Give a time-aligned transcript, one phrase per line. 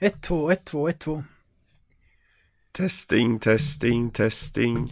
[0.00, 1.24] 1, 2, 1, 2, 1, 2.
[2.72, 4.88] Testing, testing, testing.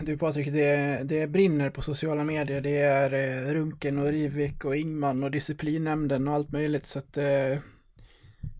[0.00, 2.60] Du Patrik, det, det brinner på sociala medier.
[2.60, 6.86] Det är eh, Runken och Rivik och Ingman och disciplinnämnden och allt möjligt.
[6.86, 7.58] Så att eh,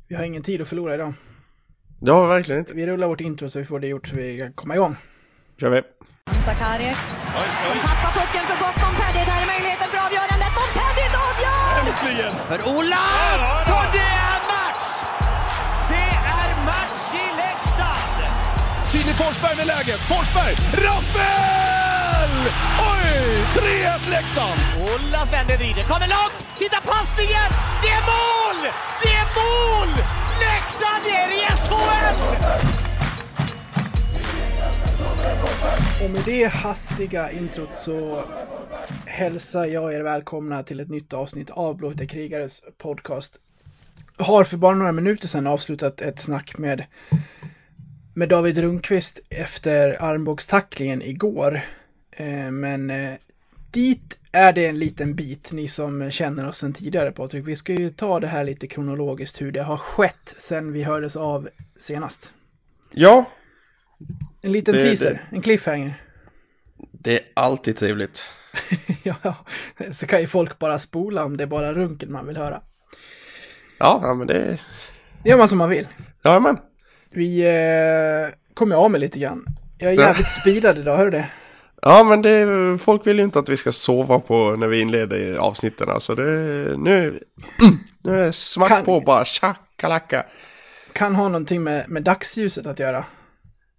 [0.09, 1.15] vi har ingen tid att förlora idag.
[2.01, 2.75] Det har vi verkligen inte.
[2.75, 4.97] Vi rullar vårt intro så vi får det gjort så vi kan komma igång.
[5.61, 5.83] kör vi.
[6.47, 6.95] Sakari
[7.67, 8.77] som tappar pucken för gott.
[8.83, 10.51] Montpellier, där är möjligheten för avgörandet.
[10.59, 11.69] Montpellier avgör!
[11.81, 12.33] Äntligen!
[12.49, 13.05] För Ola!
[13.69, 14.26] Så det
[19.07, 20.01] Filip Forsberg med läget.
[20.01, 20.55] Forsberg!
[20.87, 22.33] Rappel!
[22.93, 23.11] Oj!
[23.55, 24.61] 3-1 Leksand!
[24.81, 26.39] Ola Svenne vrider, kommer långt!
[26.59, 27.51] Titta passningen!
[27.83, 28.59] Det är mål!
[29.03, 29.91] Det är mål!
[30.45, 32.17] Leksand är i SHL!
[36.05, 38.25] Och med det hastiga introt så
[39.05, 43.39] hälsar jag er välkomna till ett nytt avsnitt av Blåvita krigares podcast.
[44.19, 46.85] Har för bara några minuter sedan avslutat ett snack med,
[48.19, 51.61] med David Rundqvist efter armbågstacklingen igår.
[52.11, 53.15] Eh, men eh,
[53.71, 57.47] dit är det en liten bit, ni som känner oss sedan tidigare Patrik.
[57.47, 61.17] Vi ska ju ta det här lite kronologiskt hur det har skett sedan vi hördes
[61.17, 62.33] av senast.
[62.91, 63.25] Ja,
[64.43, 65.95] En liten Det- teaser, en cliffhanger.
[66.93, 68.25] det är alltid trevligt.
[69.03, 69.35] ja,
[69.93, 72.63] så kan ju folk bara spola om det är bara runken man vill höra.
[73.79, 74.61] Ja, ja men det...
[75.23, 75.89] Det gör man som man vill.
[76.23, 76.59] Ja, men.
[77.17, 79.47] Vi eh, kommer av med lite grann.
[79.79, 81.29] Jag är jävligt speedad idag, hör du det?
[81.83, 82.79] Ja, men det...
[82.79, 85.89] Folk vill ju inte att vi ska sova på när vi inleder avsnitten.
[85.89, 86.23] Alltså det...
[86.79, 87.21] Nu...
[88.03, 89.25] Nu är det smack Kan- på bara.
[89.25, 90.27] Tjackalacka.
[90.93, 93.05] Kan ha någonting med, med dagsljuset att göra.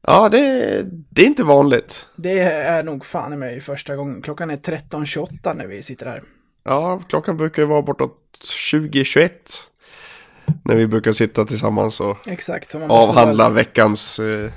[0.01, 2.07] Ja, det, det är inte vanligt.
[2.15, 4.21] Det är nog fan i mig första gången.
[4.21, 6.23] Klockan är 13.28 när vi sitter här.
[6.63, 8.17] Ja, klockan brukar ju vara bortåt
[8.73, 9.29] 20-21.
[10.63, 12.75] När vi brukar sitta tillsammans och Exakt.
[12.75, 14.51] avhandla Vara, veckans eh,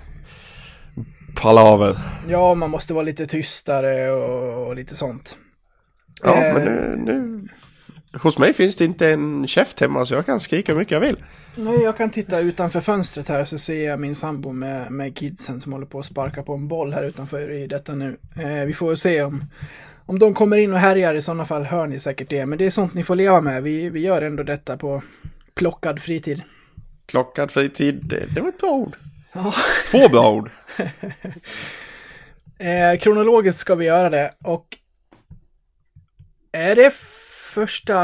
[1.35, 1.99] palaver.
[2.29, 5.37] ja, man måste vara lite tystare och, och lite sånt.
[6.23, 6.55] Ja, Eh.
[6.55, 7.49] men nu, nu...
[8.23, 11.01] Hos mig finns det inte en käft hemma så jag kan skrika hur mycket jag
[11.01, 11.17] vill.
[11.55, 15.61] Nej, jag kan titta utanför fönstret här så ser jag min sambo med, med kidsen
[15.61, 18.17] som håller på att sparka på en boll här utanför i detta nu.
[18.43, 19.45] Eh, vi får se om,
[20.07, 21.15] om de kommer in och härjar.
[21.15, 22.47] I sådana fall hör ni säkert det.
[22.47, 23.63] Men det är sånt ni får leva med.
[23.63, 25.03] Vi, vi gör ändå detta på
[25.61, 26.43] plockad fritid.
[27.07, 28.97] Klockad fritid, det, det var ett bra ord.
[29.33, 29.55] Ja.
[29.91, 30.51] Två bra ord.
[32.59, 34.67] Eh, kronologiskt ska vi göra det och
[36.53, 36.93] är det
[37.55, 37.95] första,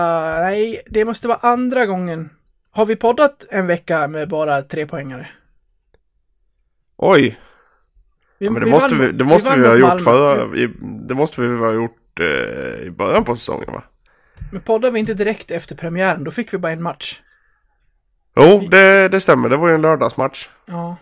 [0.41, 2.31] nej, det måste vara andra gången.
[2.71, 5.29] Har vi poddat en vecka med bara tre poängare?
[6.97, 7.39] Oj,
[8.39, 10.57] Vi, ja, men det vi måste vann- vi, det måste vi, vann ha gjort förra,
[10.57, 10.69] i,
[11.09, 13.83] det måste vi ha gjort eh, i början på säsongen va?
[14.53, 17.21] Men poddade vi inte direkt efter premiären, då fick vi bara en match.
[18.37, 20.49] Jo, det, det stämmer, det var ju en lördagsmatch.
[20.67, 20.97] Ja,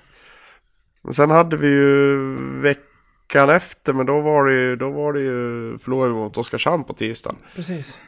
[1.03, 2.17] Men sen hade vi ju
[2.61, 6.85] veckan efter, men då var det ju, då var det ju, förlorade vi mot Oskarshamn
[6.85, 7.37] på tisdagen.
[7.55, 8.01] precis.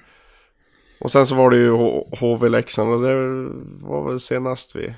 [1.00, 1.70] Och sen så var det ju
[2.20, 3.14] HV Leksand och det
[3.87, 4.94] var väl senast vi,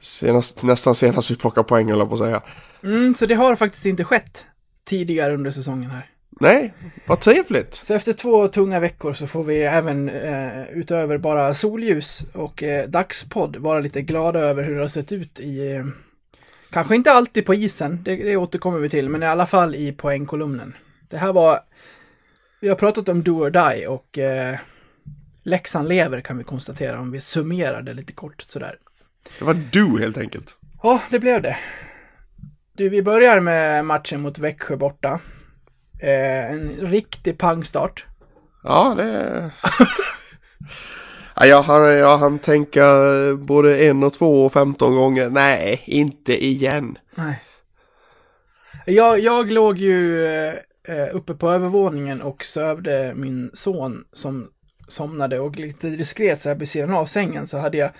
[0.00, 2.42] senast, nästan senast vi plockade poäng jag på att säga.
[2.82, 4.46] Mm, så det har faktiskt inte skett
[4.84, 6.10] tidigare under säsongen här.
[6.40, 6.74] Nej,
[7.06, 7.74] vad trevligt.
[7.74, 12.88] Så efter två tunga veckor så får vi även eh, utöver bara solljus och eh,
[12.88, 15.86] dagspodd vara lite glada över hur det har sett ut i eh,
[16.70, 19.92] Kanske inte alltid på isen, det, det återkommer vi till, men i alla fall i
[19.92, 20.74] poängkolumnen.
[21.08, 21.60] Det här var
[22.60, 24.58] Vi har pratat om do or die och eh,
[25.42, 28.76] Leksand lever kan vi konstatera om vi summerar det lite kort sådär.
[29.38, 30.56] Det var du helt enkelt.
[30.82, 31.56] Ja, det blev det.
[32.72, 35.20] Du, vi börjar med matchen mot Växjö borta.
[36.00, 38.06] Eh, en riktig pangstart.
[38.62, 39.50] Ja, det...
[41.36, 42.86] ja, jag, hann, jag hann tänka
[43.38, 45.30] både en och två och femton gånger.
[45.30, 46.98] Nej, inte igen.
[47.14, 47.42] Nej.
[48.86, 50.26] Jag, jag låg ju
[50.88, 54.50] eh, uppe på övervåningen och sövde min son som
[54.88, 57.90] somnade och lite diskret så här vid sidan av sängen så hade jag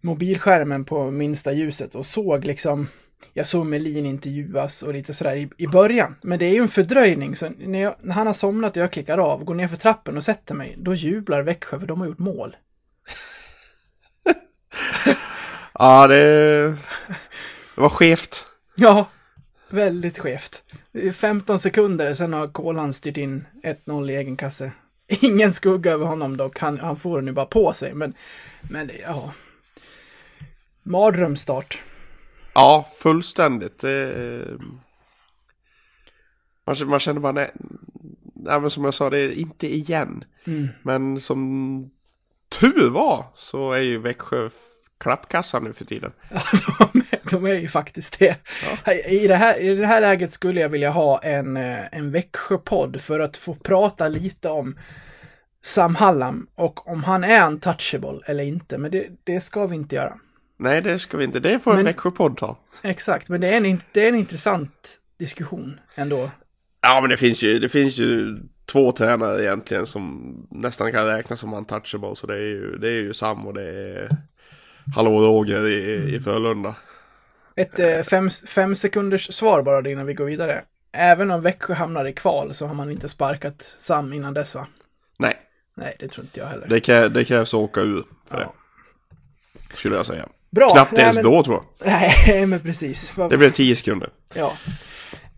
[0.00, 2.88] mobilskärmen på minsta ljuset och såg liksom
[3.32, 6.16] jag såg Melin intervjuas och lite sådär i, i början.
[6.22, 8.92] Men det är ju en fördröjning, så när, jag, när han har somnat och jag
[8.92, 12.06] klickar av, går ner för trappen och sätter mig, då jublar Växjö för de har
[12.06, 12.56] gjort mål.
[15.74, 16.62] Ja, det,
[17.74, 18.46] det var skevt.
[18.76, 19.06] Ja,
[19.70, 20.64] väldigt skevt.
[20.92, 23.46] Det är 15 sekunder, sen har Kolan styrt in
[23.86, 24.72] 1-0 i egen kasse.
[25.08, 28.14] Ingen skugga över honom dock, han, han får den ju bara på sig, men,
[28.62, 29.32] men det- ja.
[30.82, 31.82] Mardrömsstart.
[32.54, 33.78] Ja, fullständigt.
[33.78, 34.14] Det,
[36.64, 37.50] man, känner- man känner bara, nej,
[38.34, 40.24] nej, men som jag sa, det är inte igen.
[40.46, 40.68] Mm.
[40.82, 41.90] Men som
[42.60, 44.52] tur var så är ju Växjö f-
[44.98, 46.12] klappkassa nu för tiden.
[46.92, 48.36] de, är, de är ju faktiskt det.
[49.08, 53.00] I, det här, I det här läget skulle jag vilja ha en, eh, en Växjö-podd
[53.00, 54.78] för att få prata lite om
[55.62, 58.78] Sam Hallam och om han är untouchable eller inte.
[58.78, 60.18] Men det, det ska vi inte göra.
[60.62, 61.40] Nej, det ska vi inte.
[61.40, 62.58] Det får en Men- Växjö-podd ta.
[62.82, 66.30] Exakt, men det är en, det är en intressant diskussion ändå.
[66.82, 68.36] Ja, men det finns ju, det finns ju
[68.72, 72.16] två tränare egentligen som nästan kan räknas som untouchable.
[72.16, 74.08] Så det är ju, det är ju Sam och det är
[74.96, 76.74] Hallå Roger i, i Frölunda.
[77.56, 80.62] Ett eh, fem, fem sekunders svar bara innan vi går vidare.
[80.92, 84.66] Även om Växjö hamnar i kval så har man inte sparkat Sam innan dess va?
[85.18, 85.36] Nej,
[85.74, 86.66] Nej, det tror inte jag heller.
[86.68, 88.54] det, krä, det krävs att åka ur för Ja.
[89.70, 89.76] det.
[89.76, 90.28] Skulle jag säga.
[90.50, 90.70] Bra!
[90.70, 91.86] Knappt ens men- då tror jag.
[91.86, 93.12] Nej, men precis.
[93.30, 94.10] Det blev 10 sekunder.
[94.34, 94.52] Ja.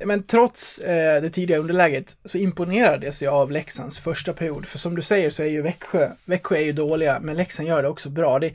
[0.05, 4.67] Men trots eh, det tidiga underläget så imponerades jag av Leksands första period.
[4.67, 7.83] För som du säger så är ju Växjö, Växjö är ju dåliga, men Leksand gör
[7.83, 8.39] det också bra.
[8.39, 8.55] Det,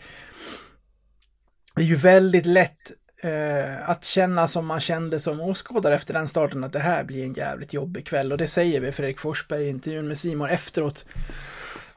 [1.75, 2.91] det är ju väldigt lätt
[3.23, 7.23] eh, att känna som man kände som åskådare efter den starten att det här blir
[7.23, 8.31] en jävligt jobbig kväll.
[8.31, 11.05] Och det säger vi Fredrik Forsberg i intervjun med Simon efteråt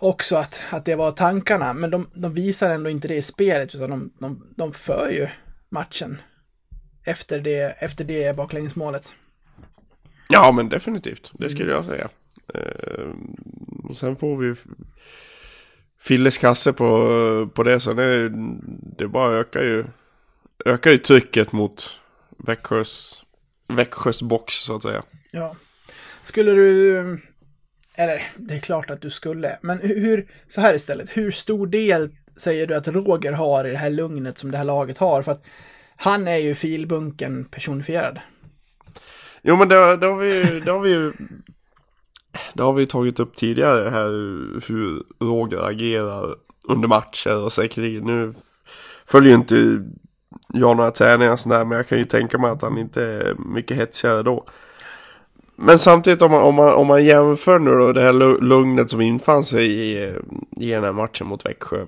[0.00, 1.72] också att, att det var tankarna.
[1.72, 5.28] Men de, de visar ändå inte det i spelet utan de, de, de för ju
[5.68, 6.18] matchen
[7.04, 9.14] efter det, efter det baklängesmålet.
[10.28, 11.30] Ja, men definitivt.
[11.34, 12.08] Det skulle jag säga.
[12.54, 13.08] Eh,
[13.84, 14.54] och sen får vi
[16.00, 17.80] Filles kasse på, på det.
[17.80, 18.28] Sen är det,
[18.96, 19.84] det bara ökar ju,
[20.64, 22.00] ökar ju trycket mot
[22.38, 23.24] Växjös,
[23.68, 25.02] Växjös box så att säga.
[25.32, 25.56] Ja.
[26.22, 27.20] Skulle du,
[27.94, 32.10] eller det är klart att du skulle, men hur, så här istället, hur stor del
[32.36, 35.22] säger du att Roger har i det här lugnet som det här laget har?
[35.22, 35.44] För att
[35.96, 38.20] han är ju filbunken personifierad.
[39.42, 41.12] Jo men det, det har vi ju, det har vi ju
[42.54, 44.10] Det har vi tagit upp tidigare det här
[44.68, 46.36] hur Roger agerar
[46.68, 48.32] under matcher och säkerligen nu
[49.06, 49.84] följer ju inte
[50.54, 53.34] jag några träningar och sådär men jag kan ju tänka mig att han inte är
[53.34, 54.46] mycket hetsigare då.
[55.62, 58.90] Men samtidigt om man, om man, om man jämför nu då det här lu- lugnet
[58.90, 60.14] som infann sig i,
[60.56, 61.86] i den här matchen mot Växjö.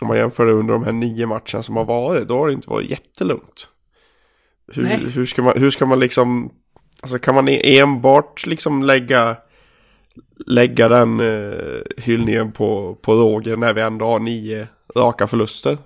[0.00, 2.52] Om man jämför det under de här nio matcherna som har varit då har det
[2.52, 3.68] inte varit jättelugnt.
[4.72, 5.06] Hur, Nej.
[5.14, 6.50] hur, ska man, hur ska man liksom,
[7.00, 9.36] alltså kan man enbart liksom lägga,
[10.46, 15.72] lägga den eh, hyllningen på, på Roger när vi ändå har nio raka förluster?
[15.72, 15.78] Är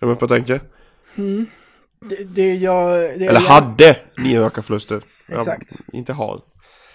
[0.00, 0.60] du med på att tänka?
[2.00, 2.90] Det, det jag...
[2.92, 5.02] Det Eller jag, hade nio raka förluster.
[5.28, 5.76] Exakt.
[5.92, 6.42] Inte har.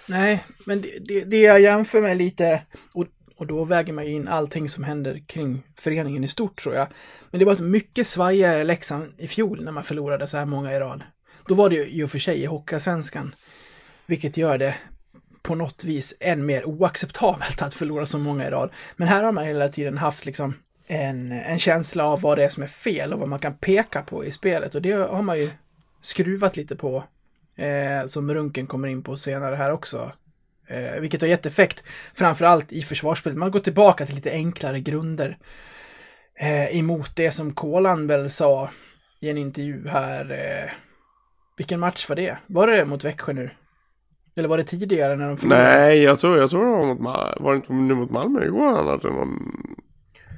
[0.07, 2.61] Nej, men det, det, det jag jämför med lite,
[2.93, 3.05] och,
[3.35, 6.87] och då väger man ju in allting som händer kring föreningen i stort tror jag.
[7.31, 10.73] Men det var ett mycket svajigare Leksand i fjol när man förlorade så här många
[10.73, 11.03] i rad.
[11.47, 13.35] Då var det ju i och för sig i Hockeyallsvenskan,
[14.05, 14.75] vilket gör det
[15.41, 18.69] på något vis än mer oacceptabelt att förlora så många i rad.
[18.95, 20.53] Men här har man hela tiden haft liksom
[20.87, 24.01] en, en känsla av vad det är som är fel och vad man kan peka
[24.01, 25.49] på i spelet och det har man ju
[26.01, 27.03] skruvat lite på
[27.55, 30.11] eh, som Runken kommer in på senare här också.
[30.67, 31.83] Eh, vilket har gett effekt,
[32.13, 33.37] framförallt i försvarsspelet.
[33.37, 35.37] Man går tillbaka till lite enklare grunder.
[36.39, 38.69] Eh, emot det som Kolan väl sa
[39.19, 40.31] i en intervju här.
[40.31, 40.71] Eh,
[41.57, 42.37] vilken match var det?
[42.47, 43.49] Var det mot Växjö nu?
[44.35, 45.63] Eller var det tidigare när de förlorade?
[45.63, 47.33] Nej, jag tror, jag tror det var mot Malmö.
[47.39, 49.51] Var det inte nu mot Malmö igår han hade någon...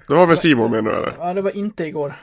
[0.07, 1.13] Det var med Simon menar du eller?
[1.19, 2.16] Ja, det var inte igår.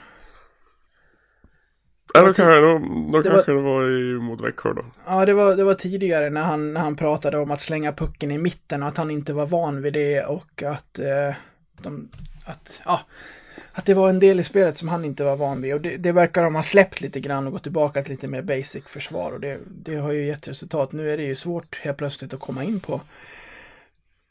[2.13, 4.85] Ja, då kanske, då, då det kanske det var i, mot Växjö då.
[5.05, 8.31] Ja, det var, det var tidigare när han, när han pratade om att slänga pucken
[8.31, 11.35] i mitten och att han inte var van vid det och att, eh,
[11.81, 12.09] de,
[12.45, 12.99] att, ja,
[13.73, 15.73] att det var en del i spelet som han inte var van vid.
[15.73, 18.41] Och det, det verkar de ha släppt lite grann och gått tillbaka till lite mer
[18.41, 20.91] basic försvar och det, det har ju gett resultat.
[20.91, 23.01] Nu är det ju svårt helt plötsligt att komma in på,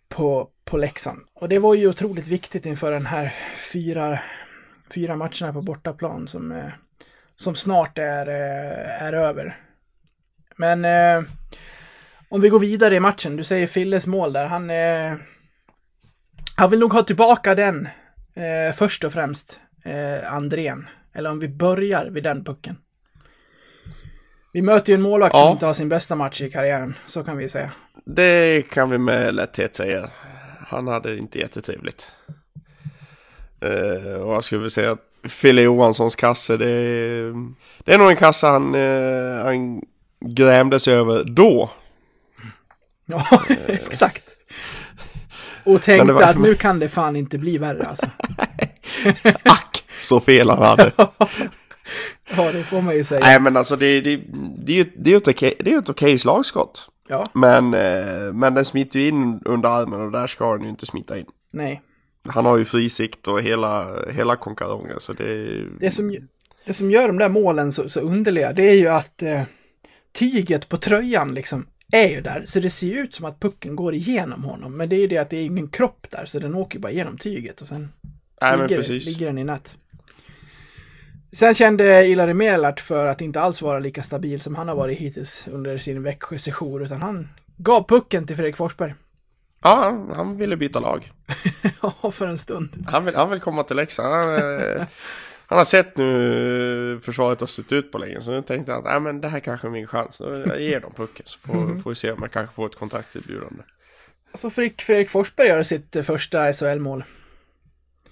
[0.08, 1.20] på, på Leksand.
[1.34, 3.34] Och det var ju otroligt viktigt inför den här
[3.72, 4.18] fyra,
[4.94, 6.70] fyra matcherna på bortaplan som, eh,
[7.40, 9.56] som snart är, eh, är över.
[10.56, 11.23] Men eh,
[12.28, 15.14] om vi går vidare i matchen, du säger Filles mål där, han, eh,
[16.56, 17.88] han vill nog ha tillbaka den
[18.35, 20.88] eh, först och främst, eh, Andrén.
[21.14, 22.76] Eller om vi börjar vid den pucken.
[24.52, 25.52] Vi möter ju en målvakt som Ja.
[25.52, 27.73] inte har sin bästa match i karriären, så kan vi säga.
[28.06, 30.11] Det kan vi med lätthet säga.
[30.66, 32.12] Han hade inte jättetrevligt.
[33.64, 37.32] Uh, och jag skulle vilja säga att Fille Johanssons kasse, det är,
[37.84, 39.82] det är nog en kasse han, eh, han
[40.26, 41.70] grämde sig över då.
[43.06, 43.26] Ja,
[43.66, 44.22] exakt.
[45.64, 48.06] Och tänkte var- att nu kan det fan inte bli värre alltså.
[49.44, 50.92] Ack, så fel han hade.
[52.36, 53.20] Ja, det får man ju säga.
[53.20, 54.20] Nej men alltså det, det,
[54.58, 56.88] det är ju det är ju ett okej, det är ju ett okej slagskott.
[57.08, 60.68] Ja, Men, eh, men den smiter ju in under armen och där ska den ju
[60.68, 61.26] inte smita in.
[61.52, 61.82] nej.
[62.28, 66.16] Han har ju fri sikt och hela, hela konkarongen så det, Det som,
[66.64, 69.42] det som gör de där målen så, så underliga, det är ju att eh,
[70.12, 73.76] tyget på tröjan liksom är ju där, så det ser ju ut som att pucken
[73.76, 74.76] går igenom honom.
[74.76, 76.92] Men det är ju det att det är ingen kropp där, så den åker bara
[76.92, 77.92] igenom tyget och sen
[78.42, 79.76] Nej ligger, ligger den i nät.
[81.32, 84.98] Sen kände Ilari Melart för att inte alls vara lika stabil som han har varit
[84.98, 88.94] hittills under sin Växjö-sejour, utan han gav pucken till Fredrik Forsberg.
[89.62, 91.12] Ja, han, ville byta lag.
[92.02, 92.85] Ja, för en stund.
[92.88, 94.14] Han vill, han vill komma till Leksand.
[94.14, 94.87] Han, eh,
[95.47, 98.21] han har sett nu försvaret har sett ut på länge.
[98.21, 100.21] Så nu tänkte han att men det här kanske är min chans.
[100.21, 101.83] Jag ger dem pucken så får, Mhm.
[101.83, 103.62] får vi se om jag kanske får ett kontraktserbjudande.
[104.35, 107.05] Så fick Fredrik Forsberg göra sitt eh, första SHL-mål.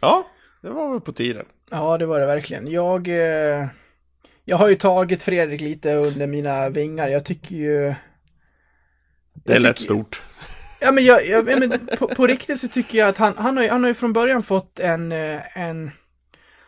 [0.00, 0.26] Ja,
[0.62, 1.46] det var väl på tiden.
[1.70, 2.70] Ja, det var det verkligen.
[2.70, 3.66] Jag, eh,
[4.44, 7.08] jag har ju tagit Fredrik lite under mina vingar.
[7.08, 7.94] Jag tycker ju...
[9.44, 10.22] Det är lätt tycker- stort.
[10.80, 13.56] Ja, men, jag, jag, ja, men på, på riktigt så tycker jag att han, han,
[13.56, 15.90] har ju, han har ju från början fått en, eh, en...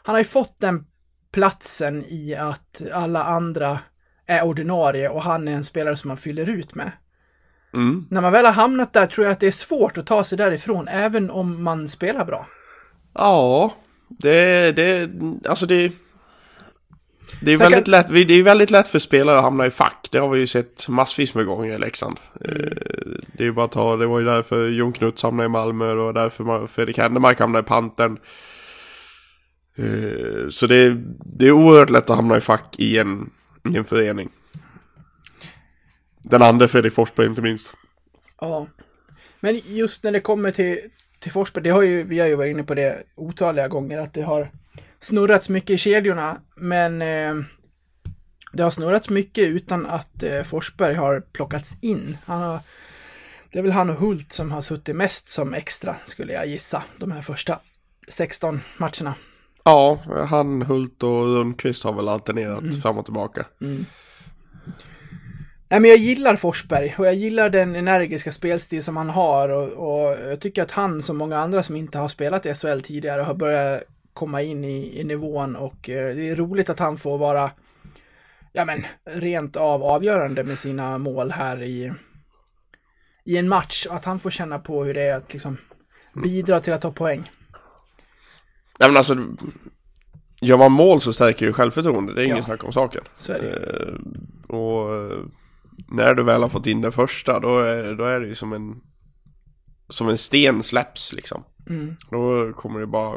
[0.03, 0.85] Han har ju fått den
[1.33, 3.79] platsen i att alla andra
[4.27, 6.93] är ordinarie och han är en spelare som man fyller ut med.
[7.75, 8.07] Mm.
[8.11, 10.39] När man väl har hamnat där tror jag att det är svårt att ta sig
[10.39, 12.47] därifrån, även om man spelar bra.
[13.15, 13.75] Ja,
[14.09, 15.11] det, det,
[15.49, 15.93] alltså det...
[17.43, 19.71] Det är, Sen väldigt kan- lätt, det är väldigt lätt för spelare att hamna i
[19.71, 20.09] fack.
[20.11, 22.21] Det har vi ju sett massvis med gånger i Leksand.
[22.45, 22.79] Mm.
[23.33, 25.93] Det är ju bara att ta, det var ju därför Jon Knuts hamnade i Malmö
[25.93, 28.19] och därför Fredrik Händemark hamnade i Pantern.
[29.79, 33.31] Eh, Så det, är- det är oerhört lätt att hamna i fack i en,
[33.75, 34.29] i en förening.
[36.23, 37.75] Den andra Fredrik Forsberg inte minst.
[38.41, 38.67] Ja.
[39.41, 40.79] Men just när det kommer till,
[41.21, 44.15] till Forsberg, det har ju, vi har ju varit inne på det otaliga gånger, att
[44.15, 44.49] det har
[45.01, 47.35] snurrats mycket i kedjorna, men eh,
[48.53, 52.17] det har snurrats mycket utan att eh, Forsberg har plockats in.
[52.25, 52.59] Han har,
[53.53, 56.83] det är väl han och Hult som har suttit mest som extra, skulle jag gissa,
[56.97, 57.59] de här första
[58.09, 59.15] 16 matcherna.
[59.65, 63.47] Ja, han, Hult och Rundqvist har väl alternerat fram och tillbaka.
[65.69, 69.69] Nej, men jag gillar Forsberg och jag gillar den energiska spelstil som han har och,
[69.69, 73.23] och jag tycker att han som många andra som inte har spelat i SHL tidigare
[73.23, 73.83] har börjat
[74.15, 77.51] komma in i, i nivån och eh, det är roligt att han får vara
[78.53, 81.93] ja men rent av avgörande med sina mål här i
[83.25, 85.57] i en match att han får känna på hur det är att liksom
[86.15, 87.31] bidra till att ta poäng.
[88.79, 89.17] Nej men alltså,
[90.41, 92.15] gör man mål så stärker det självförtroende.
[92.15, 92.43] Det är ingen Ja.
[92.43, 93.03] snack om saken.
[93.19, 93.53] Så är det ju.
[93.53, 95.19] Eh, och eh,
[95.89, 98.53] när du väl har fått in den första, då är, då är det ju som
[98.53, 98.81] en,
[99.89, 101.45] som en sten släpps liksom.
[101.69, 101.97] Mm.
[102.11, 103.17] Då kommer det bara,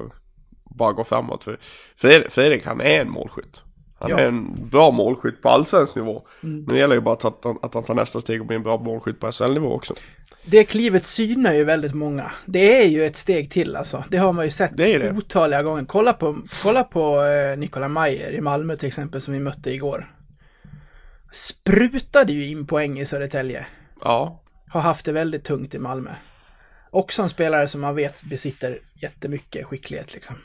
[0.76, 1.44] bara gå framåt.
[1.44, 1.58] För
[1.96, 3.62] Fredrik, Fredrik han är en målskytt.
[4.00, 4.20] Han Ja.
[4.20, 4.24] Mm.
[4.24, 6.28] är en bra målskytt på allsvensk nivå.
[6.42, 8.64] Nu gäller det ju bara att han, att han tar nästa steg och blir en
[8.64, 9.94] bra målskytt på SHL-nivå också.
[10.46, 12.32] Det klivet synar ju väldigt många.
[12.46, 14.04] Det är ju ett steg till alltså.
[14.10, 15.12] Det har man ju sett Det det.
[15.12, 15.86] otaliga gånger.
[15.86, 20.14] Kolla på, kolla på eh, Nikola Mayer i Malmö till exempel som vi mötte igår.
[21.32, 23.66] Sprutade ju in poäng i Södertälje.
[24.02, 26.12] Ja, Har haft det väldigt tungt i Malmö.
[26.90, 30.36] Också en spelare som man vet besitter jättemycket skicklighet liksom.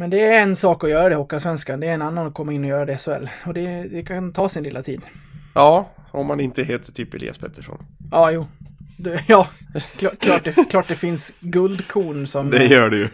[0.00, 1.80] Men det är en sak att göra det i Hockeyallsvenskan.
[1.80, 3.28] Det är en annan att komma in och göra det SHL.
[3.46, 5.02] Och det, det kan ta sin lilla tid.
[5.54, 7.78] ja, om man inte heter typ Elias Pettersson.
[8.10, 8.46] Ja, jo.
[8.98, 9.48] Det, ja,
[9.96, 13.08] klart, klart, det, klart det finns guldkorn som, Det gör det ju.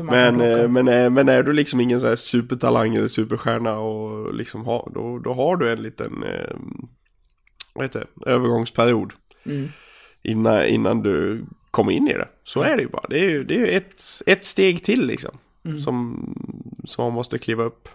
[0.00, 4.34] Men, eh, men, eh, men är du liksom ingen så här supertalang eller superstjärna och
[4.34, 6.56] liksom har, då, då har du en liten, eh,
[7.74, 9.12] vad heter det, övergångsperiod.
[9.46, 9.68] Mm.
[10.22, 12.28] Innan, innan du kommer in i det.
[12.42, 13.06] Så är det ju bara.
[13.08, 15.38] Det är ju, det är ju ett, ett steg till liksom.
[15.64, 15.78] Mm.
[15.78, 16.24] Som,
[16.84, 17.88] som man måste kliva upp.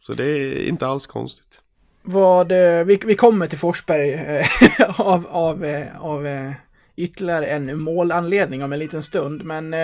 [0.00, 1.60] Så det är inte alls konstigt.
[2.02, 4.46] Vad, eh, vi, vi kommer till Forsberg eh,
[5.00, 6.52] av, av, eh, av
[6.96, 9.74] ytterligare en målanledning om en liten stund, men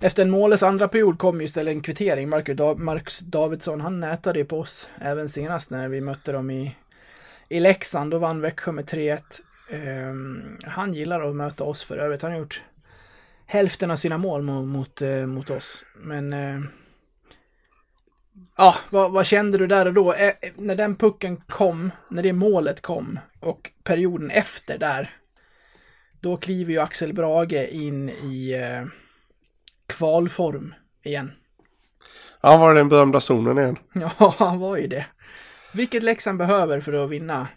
[0.00, 2.28] efter en måles andra period kom ju istället en kvittering.
[2.28, 6.50] Marcus, Dav- Marcus Davidsson, han nätade ju på oss även senast när vi mötte dem
[6.50, 6.74] i,
[7.48, 8.10] i Leksand.
[8.10, 9.20] Då vann Växjö med 3-1.
[9.70, 12.22] Ehm, han gillar att möta oss för övrigt.
[12.22, 12.62] Han har gjort
[13.48, 15.84] hälften av sina mål mot, mot, eh, mot oss.
[15.96, 16.60] Men eh,
[18.56, 20.12] Ja, vad, vad kände du där och då?
[20.12, 25.16] Eh, när den pucken kom, när det målet kom och perioden efter där,
[26.20, 28.86] då kliver ju Axel Brage in i eh,
[29.86, 30.74] kvalform
[31.04, 31.32] igen.
[32.40, 33.76] Ja, var det den berömda zonen igen?
[33.92, 35.06] Ja, han var ju det.
[35.72, 37.48] Vilket Leksand behöver för att vinna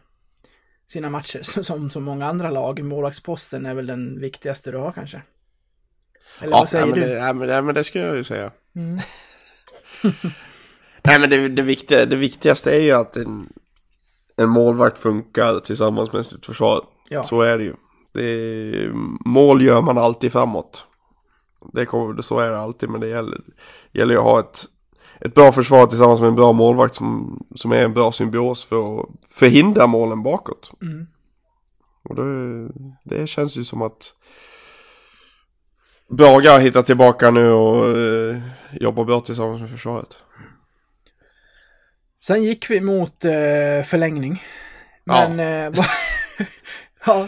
[0.86, 2.84] sina matcher, som så många andra lag.
[2.84, 5.22] Målvaktsposten är väl den viktigaste du har kanske?
[6.40, 7.14] Eller vad säger nej, men du?
[7.14, 8.52] Det, nej, men, nej, men det ska jag ju säga.
[8.76, 9.00] Mm.
[11.04, 13.54] nej, men det, det, viktiga, det viktigaste är ju att en,
[14.38, 16.86] en målvakt funkar tillsammans med sitt försvar.
[17.10, 17.24] Ja.
[17.24, 17.74] Så är det ju.
[18.12, 18.90] det,
[19.26, 20.86] mål gör man alltid framåt.
[21.74, 23.42] Det kommer, så är det alltid, men det gäller,
[23.92, 24.66] gäller ju att ha ett,
[25.20, 29.00] ett bra försvar tillsammans med en bra målvakt som, som är en bra symbios för
[29.00, 30.72] att förhindra målen bakåt.
[30.82, 31.08] Mm.
[32.04, 32.70] Och det,
[33.04, 34.14] det känns ju som att
[36.18, 38.38] Braga har hittat tillbaka nu och eh,
[38.72, 40.18] jobbar bra tillsammans med försvaret.
[42.24, 43.32] Sen gick vi mot eh,
[43.86, 44.44] förlängning.
[45.04, 45.30] Ja.
[45.30, 45.86] Men, eh, vad-
[47.06, 47.28] ja,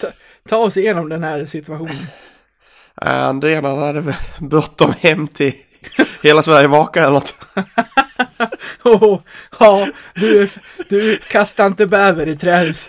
[0.00, 0.08] ta,
[0.48, 2.06] ta oss igenom den här situationen.
[3.02, 5.52] Äh, Andrén han hade bråttom hem till
[6.22, 7.34] Hela Sverige vakar eller något.
[8.84, 9.20] Oh,
[9.60, 10.48] ja, du,
[10.88, 12.88] du kastar inte bäver i trähus.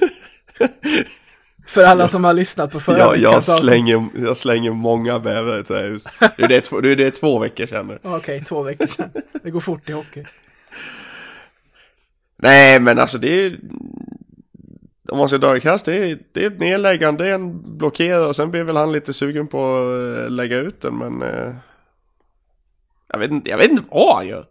[1.70, 3.58] För alla som har lyssnat på förra Jag, jag, avsnitt.
[3.66, 6.04] slänger, jag slänger många bävrar i trähus.
[6.38, 8.00] Det är det, två- det är det två veckor sedan nu.
[8.04, 9.10] Okej, två veckor sedan.
[9.44, 10.24] Det går fort i hockey.
[12.38, 13.60] Nej men alltså det är
[15.10, 17.78] Om man ska dra i kast, det är, det är ett nedläggande, det är en
[17.78, 21.22] blockerare och sen blir väl han lite sugen på att eh, lägga ut den men
[21.22, 21.54] eh,
[23.08, 24.46] jag, vet inte, jag vet inte vad han gör.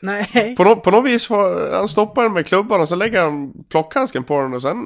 [0.00, 3.22] Nej, På, nå på något vis får han stoppa den med klubban och så lägger
[3.22, 4.76] han plockhandsken på den och sen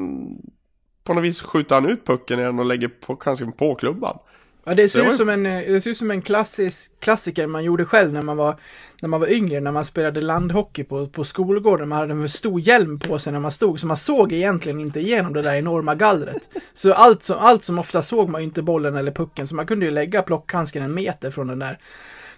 [1.05, 4.19] på något vis skjuter han ut pucken igen och lägger plockhandsken på klubban.
[4.65, 7.47] ja, det ser Det ut som en, eh, det ser ut som en klassisk, klassiker
[7.47, 8.57] man gjorde själv när man var,
[9.01, 11.89] när man var yngre, när man spelade landhockey på, på skolgården.
[11.89, 15.01] Man hade en stor hjälm på sig när man stod, så man såg egentligen inte
[15.01, 16.49] igenom det där enorma gallret.
[16.73, 19.67] Så allt som, allt som ofta såg man ju inte bollen eller pucken, så man
[19.67, 21.79] kunde ju lägga plockhandsken en meter från den där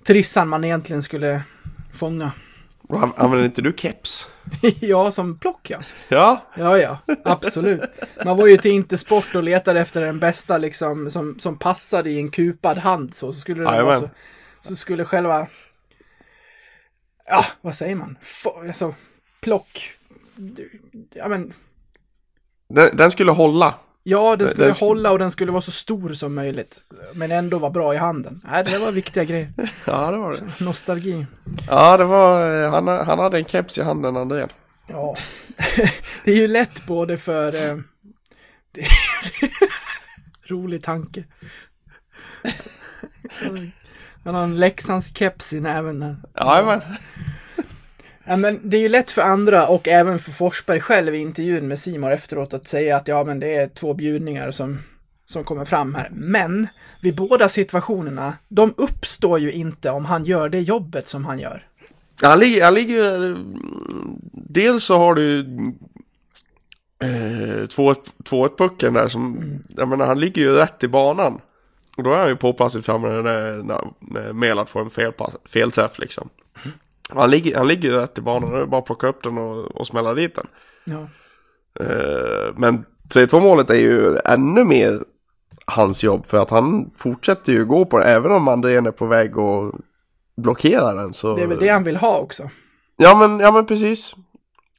[0.07, 1.43] trissan man egentligen skulle
[1.93, 2.33] fånga.
[2.89, 4.29] Använder inte du keps?
[4.81, 5.79] ja, som plock ja.
[6.09, 7.81] Ja, Ja, ja, absolut.
[8.25, 12.19] Man var ju till Intersport och letade efter den bästa liksom som, som passade i
[12.19, 14.11] en kupad hand så, så skulle det vara så.
[14.61, 15.47] Så skulle själva,
[17.27, 18.19] ja, vad säger man?
[18.23, 18.95] Få, alltså,
[19.41, 19.93] plock.
[21.15, 21.55] Ja, men,
[22.69, 23.75] den, den skulle hålla.
[24.09, 26.83] Ja, den skulle Den hålla och den skulle vara så stor som möjligt.
[27.15, 28.41] Men ändå vara bra i handen.
[28.45, 29.53] Nej, det var viktiga grejer.
[29.85, 30.65] Ja, det var det.
[30.65, 31.27] Nostalgi.
[31.67, 34.49] Ja, det var, eh, han, han hade en keps i handen, Andrén.
[34.87, 35.15] Ja,
[36.25, 37.55] det är ju lätt både för...
[37.55, 37.77] Eh,
[38.73, 38.87] det,
[40.49, 41.25] rolig tanke.
[44.25, 46.17] Han har en Leksands keps i näven.
[46.41, 46.81] Jajamän.
[48.29, 51.69] Ja, men det är ju lätt för andra och även för Forsberg själv i intervjun
[51.69, 54.79] med Simon efteråt att säga att ja, men det är två bjudningar som,
[55.25, 56.09] som kommer fram här.
[56.13, 56.67] Men
[57.03, 61.67] vid båda situationerna, de uppstår ju inte om han gör det jobbet som han gör.
[62.23, 62.39] Han
[62.75, 63.37] ligger,
[64.33, 65.41] dels så har du
[67.03, 69.43] eh, 2-1 pucken där som,
[69.77, 71.41] jag menar han ligger ju rätt i banan.
[71.97, 75.99] Och då är han ju påpassligt framme när, när, när Melat får en felpass, felträff
[75.99, 76.29] liksom.
[77.09, 79.39] Han ligger, han ligger ju rätt i banan, det är bara att plocka upp den
[79.39, 80.47] och, och smälla dit den.
[80.85, 81.09] Ja.
[81.85, 85.01] Eh, men 3-2 målet är ju ännu mer
[85.67, 89.07] hans jobb för att han fortsätter ju gå på den även om Andrén är på
[89.07, 89.75] väg att
[90.37, 91.37] blockera den så...
[91.37, 92.51] Det är väl det han vill ha också.
[92.97, 94.15] Ja men, ja men precis.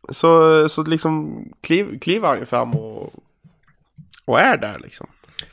[0.10, 3.14] Så, så liksom kliv, kliver han ju fram och,
[4.26, 5.08] och är där liksom.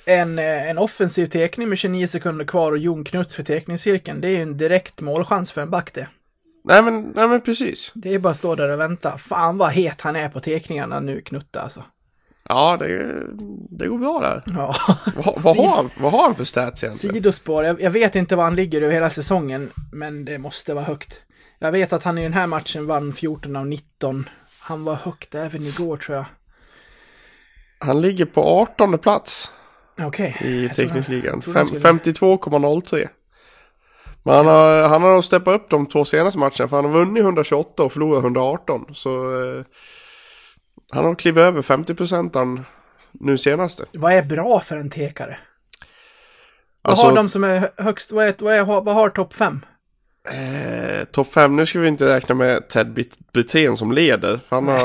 [0.05, 4.29] En, eh, en offensiv tekning med 29 sekunder kvar och Jon Knuts för tekningscirkeln, det
[4.29, 6.09] är ju en direkt målchans för en back det.
[6.65, 7.93] Nej men, nej men precis.
[7.95, 9.19] Det är bara att stå där och vänta.
[9.19, 11.85] Fan vad het han är på tekningarna nu, Knutta alltså.
[12.49, 13.15] Ja det,
[13.71, 14.43] det går bra där.
[14.47, 14.75] Ja.
[15.17, 17.15] Vad, vad, har, han, vad har han för stats egentligen?
[17.15, 20.85] Sidospår, jag, jag vet inte vad han ligger över hela säsongen, men det måste vara
[20.85, 21.21] högt.
[21.59, 24.29] Jag vet att han i den här matchen vann 14 av 19.
[24.59, 26.25] Han var högt även igår tror jag.
[27.79, 29.53] Han ligger på 18 plats
[30.01, 30.37] Okej.
[30.41, 31.35] i Jag tror teckningsligan.
[31.35, 33.09] jag trodde han Fem- skulle- 52,03.
[34.27, 37.23] Men han har, han har steppat upp de två senaste matcherna för han har vunnit
[37.23, 38.85] 128 och förlorat 118.
[38.95, 39.65] Så eh,
[40.93, 42.63] han har klivit över 50%
[43.13, 43.85] nu senaste.
[43.93, 45.39] Vad är bra för en tekare?
[46.83, 49.35] Vad Alltså- har de som är hö- högst, vad, är, vad, är, vad har topp
[49.35, 49.61] 5?
[50.31, 54.37] Eh, Topp 5, nu ska vi inte räkna med Ted Brit- Brithén som leder.
[54.49, 54.79] För han har,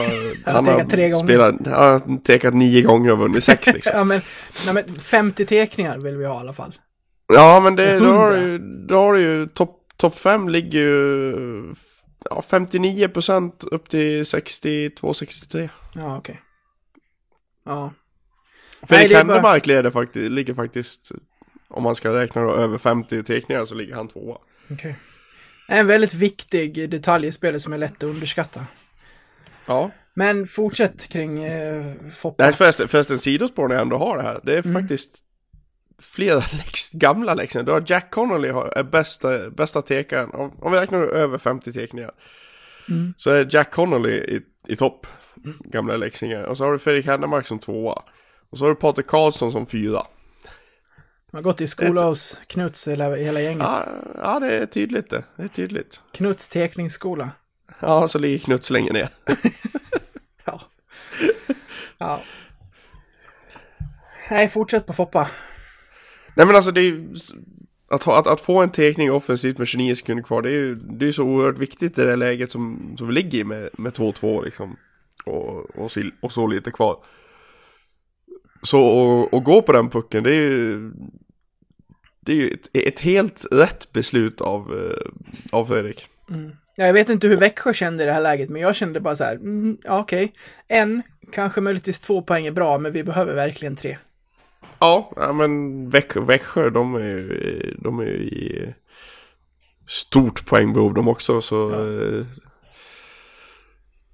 [0.53, 1.25] Han har tekat tre gånger.
[1.25, 3.91] spelat, han har tekat nio gånger och vunnit sex liksom.
[3.95, 4.21] Ja men,
[4.65, 6.75] nej, men 50 tekningar vill vi ha i alla fall.
[7.29, 8.47] Ja men det, då har 100.
[8.47, 11.73] du då har du ju topp top 5 ligger ju
[12.29, 15.69] ja, 59% upp till 62-63.
[15.95, 16.41] Ja okej.
[17.65, 17.93] Ja.
[18.81, 21.11] Nej, Fredrik Händemark leder faktiskt, ligger faktiskt,
[21.67, 24.37] om man ska räkna då, över 50 teckningar så ligger han tvåa.
[24.71, 24.95] Okej.
[25.67, 28.65] En väldigt viktig detalj i spelet som är lätt att underskatta.
[29.65, 29.91] Ja.
[30.13, 32.43] Men fortsätt kring eh, Foppa.
[32.43, 34.39] Nej förresten, förresten sidospår när jag ändå har det här.
[34.43, 34.81] Det är Mm.
[34.81, 35.23] faktiskt
[35.99, 37.63] flera lex, gamla läxor.
[37.63, 40.29] Du har Jack Connolly är bästa, bästa tekaren.
[40.33, 42.11] Om, om vi räknar över 50 teckningar.
[42.89, 43.13] Mm.
[43.17, 45.07] Så är Jack Connolly i, i topp.
[45.59, 46.43] Gamla läxingar.
[46.43, 48.03] Och så har du Fredrik Händemark som tvåa.
[48.49, 50.05] Och så har du Patrik Karlsson som fyra.
[51.31, 53.63] De har gått i skola hos Knuts hela, hela gänget.
[53.63, 55.23] Ja, ja, det är tydligt det.
[55.35, 56.01] Det är tydligt.
[56.13, 57.31] Knuts teckningsskola.
[57.79, 59.09] Ja, så ligger Knuts längre ner.
[60.45, 60.61] Ja.
[61.97, 62.21] ja.
[64.31, 65.29] Nej, fortsätt på Foppa.
[66.39, 67.15] Nej men alltså det är ju...
[67.89, 70.75] Att, ha, att, att få en tekning offensivt med 29 sekunder kvar, det är ju
[70.75, 73.93] det är så oerhört viktigt i det läget som, som vi ligger i med, med
[73.93, 74.77] 2-2 liksom.
[75.25, 77.03] Och, och, så, och så lite kvar.
[78.63, 80.91] Så och, och gå på den pucken, det är ju...
[82.19, 85.11] Det är ju ett, ett helt rätt beslut av, eh,
[85.51, 86.07] av Fredrik.
[86.29, 86.51] Mm.
[86.75, 89.23] jag vet inte hur Växjö kände i det här läget, men jag kände bara så
[89.23, 89.99] här, mm, okej.
[89.99, 90.33] okej.
[90.67, 93.97] En, kanske möjligtvis två poäng är bra, men vi behöver verkligen tre.
[94.79, 98.73] Ja, ja men Växjö, Växjö de är ju de är i
[99.87, 102.25] stort poängbehov de också så eh,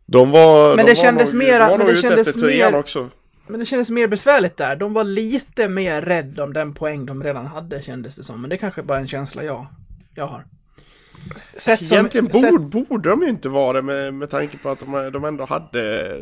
[0.06, 3.10] De var Men de det kändes nog, mera- var men det kändes mer- också.
[3.48, 4.76] Men det kändes mer besvärligt där.
[4.76, 8.42] De var lite mer rädda om den poäng de redan hade, kändes det som.
[8.42, 9.68] Men det kanske bara är en känsla jag,
[10.16, 10.46] jag har.
[11.58, 14.70] Sett som, Egentligen sett- borde, borde de ju inte vara det med, med tanke på
[14.70, 16.18] att de, de ändå hade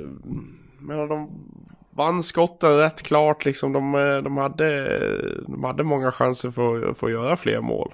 [0.79, 1.29] Men de
[1.95, 3.73] vann skotten rätt klart liksom.
[3.73, 4.87] De, eh, de, hade,
[5.47, 7.93] de hade många chanser för, för att göra fler mål.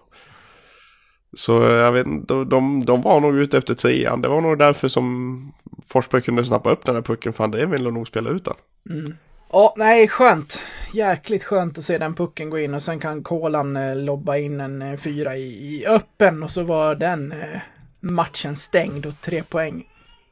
[1.34, 4.22] Så eh, jag vet inte, de, de, de var nog ute efter trean.
[4.22, 5.54] Det var nog därför som
[5.88, 7.34] Forsberg kunde snappa upp den där pucken.
[7.34, 8.56] För han ville nog spela ut den.
[8.90, 9.18] Mm.
[9.52, 10.62] Ja, nej, skönt.
[10.94, 14.60] Jäkligt skönt att se den pucken gå in och sen kan Kolan eh, lobba in
[14.60, 17.60] en eh, fyra i, i öppen och så var den eh,
[18.00, 19.88] matchen stängd och tre poäng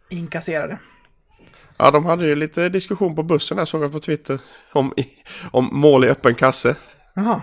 [0.10, 0.78] inkasserade.
[1.78, 4.40] Ja, de hade ju lite diskussion på bussen här såg jag på Twitter.
[4.74, 4.94] Om,
[5.52, 6.76] om mål i öppen kasse.
[7.14, 7.42] Jaha,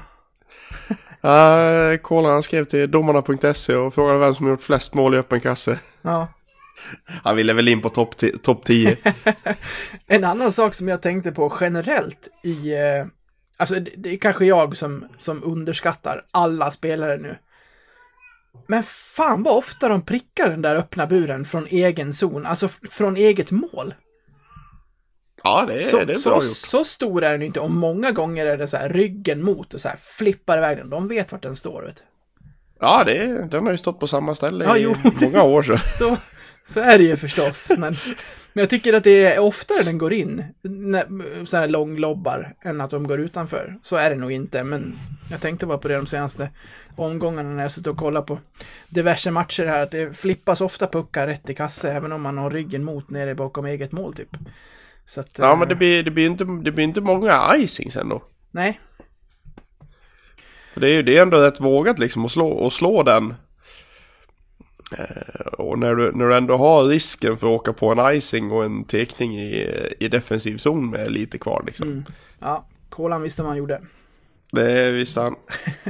[1.24, 5.78] Uh, Kolan skrev till domarna.se och frågade vem som gjort flest mål i öppen kasse.
[6.02, 6.28] ja.
[7.22, 8.96] Han ville väl in på topp topp 10.
[10.06, 12.74] En annan sak som jag tänkte på generellt i...
[12.74, 13.06] Eh,
[13.56, 17.38] alltså det, det är kanske jag som, som underskattar alla spelare nu.
[18.66, 23.16] Men fan vad ofta de prickar den där öppna buren från egen zon, alltså från
[23.16, 23.94] eget mål.
[25.44, 26.56] Ja, det är, Så, det är så, bra gjort.
[26.56, 29.80] så stor är den inte och många gånger är det så här ryggen mot och
[29.80, 30.90] så här flippar iväg den.
[30.90, 31.82] De vet vart den står.
[31.82, 32.02] Vet.
[32.80, 35.62] Ja, det är, den har ju stått på samma ställe Ja, i jo, många år
[35.62, 35.78] så.
[35.78, 36.16] Så,
[36.64, 37.70] så är det ju förstås.
[37.78, 37.96] Men,
[38.52, 40.44] men jag tycker att det är oftare den går in,
[41.46, 43.78] så här långlobbar, än att de går utanför.
[43.82, 44.96] Så är det nog inte, men
[45.30, 46.50] jag tänkte bara på det de senaste
[46.96, 48.38] omgångarna när jag suttit och kollat på
[48.88, 52.50] diverse matcher här, att det flippas ofta puckar rätt i kasse, även om man har
[52.50, 54.36] ryggen mot nere bakom eget mål typ.
[55.06, 57.96] Så att, Ja, eh, men det blir, det blir, inte, det blir inte många icings
[57.96, 58.22] ändå.
[58.50, 58.80] Nej,
[60.72, 63.34] För det är ju det är ändå rätt vågat liksom att slå, att slå den.
[64.98, 68.52] Eh, och när du, när du ändå har risken för att åka på en icing
[68.52, 72.04] och en tekning i, i defensiv zon med lite kvar liksom.
[72.38, 73.80] ja, kolan visste man gjorde.
[74.52, 75.36] Det visste han.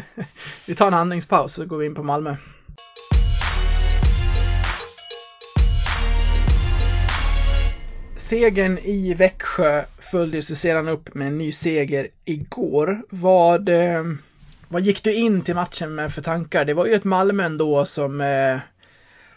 [0.66, 2.36] Vi tar en andningspaus så går vi in på Malmö.
[8.34, 13.02] Segern i Växjö följdes ju sedan upp med en ny seger igår.
[13.10, 14.04] Vad, eh,
[14.68, 16.64] vad gick du in till matchen med för tankar?
[16.64, 18.58] Det var ju ett Malmö ändå som eh,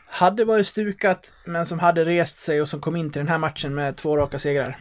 [0.10, 3.38] hade varit stukat, men som hade rest sig och som kom in till den här
[3.38, 4.78] matchen med två raka segrar.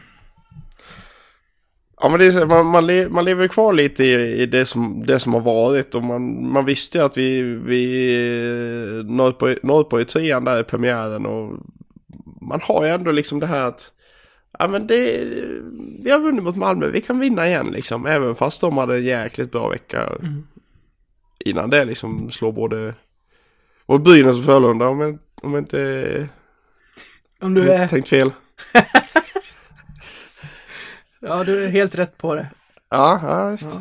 [2.01, 4.65] Ja men det är, så- man, man, le, man lever kvar lite i, i det,
[4.65, 9.83] som, det som har varit och man, man visste ju att vi, vi når på,
[9.83, 11.53] på i trean där i premiären och
[12.41, 13.91] man har ju ändå liksom det här att
[14.59, 15.23] ja men det,
[15.99, 19.05] vi har vunnit mot Malmö, vi kan vinna igen liksom även fast de hade en
[19.05, 20.09] jäkligt bra vecka
[21.45, 22.93] innan det liksom slår både,
[23.85, 26.27] både Brynäs och Frölunda om jag, om jag inte
[27.41, 28.31] Om du är, tänkt fel.
[31.19, 32.47] ja, du är helt rätt på det.
[32.89, 33.69] Ja, ja visst.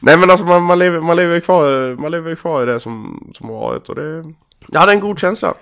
[0.00, 3.28] Nej men alltså man, man, lever, man, lever kvar, man lever kvar i det som,
[3.34, 4.34] som har varit och det...
[4.66, 5.54] Jag hade en god känsla.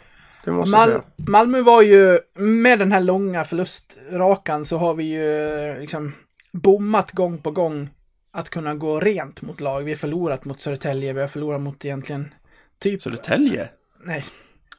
[0.45, 1.03] Det måste jag Mal säga.
[1.17, 6.13] Malmö var ju, med den här långa förlustrakan så har vi ju liksom
[6.53, 7.89] bommat gång på gång
[8.33, 9.83] att kunna gå rent mot lag.
[9.83, 12.35] Vi har förlorat mot Södertälje, vi har förlorat mot egentligen
[12.79, 13.69] typ, Södertälje?
[14.05, 14.25] nej,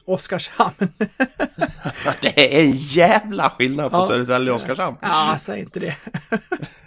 [0.04, 0.74] Oskarshamn.
[2.22, 4.06] Det är en jävla skillnad på Ja.
[4.06, 4.96] Södertälje och Oskarshamn.
[5.02, 5.96] Ja, säg inte det.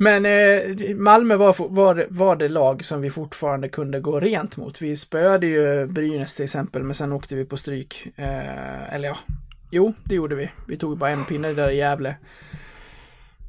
[0.00, 4.82] Men eh, Malmö var, var, var det lag som vi fortfarande kunde gå rent mot.
[4.82, 8.06] Vi spöade ju Brynäs till exempel, men sen åkte vi på stryk.
[8.16, 9.16] Eh, eller ja,
[9.70, 10.50] jo, det gjorde vi.
[10.66, 12.16] Vi tog bara en pinne där i Gävle.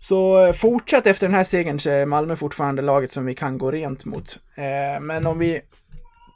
[0.01, 3.57] Så eh, fortsatt efter den här segern så är Malmö fortfarande laget som vi kan
[3.57, 4.39] gå rent mot.
[4.55, 5.61] Eh, men om vi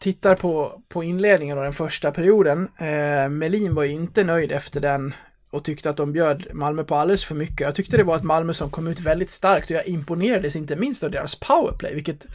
[0.04, 2.68] tittar på, på inledningen och den första perioden.
[2.78, 5.14] Eh, Melin var ju inte nöjd efter den
[5.54, 7.60] och tyckte att de bjöd Malmö på alldeles för mycket.
[7.60, 10.76] Jag tyckte det var ett Malmö som kom ut väldigt starkt och jag imponerades inte
[10.76, 12.28] minst av deras powerplay, vilket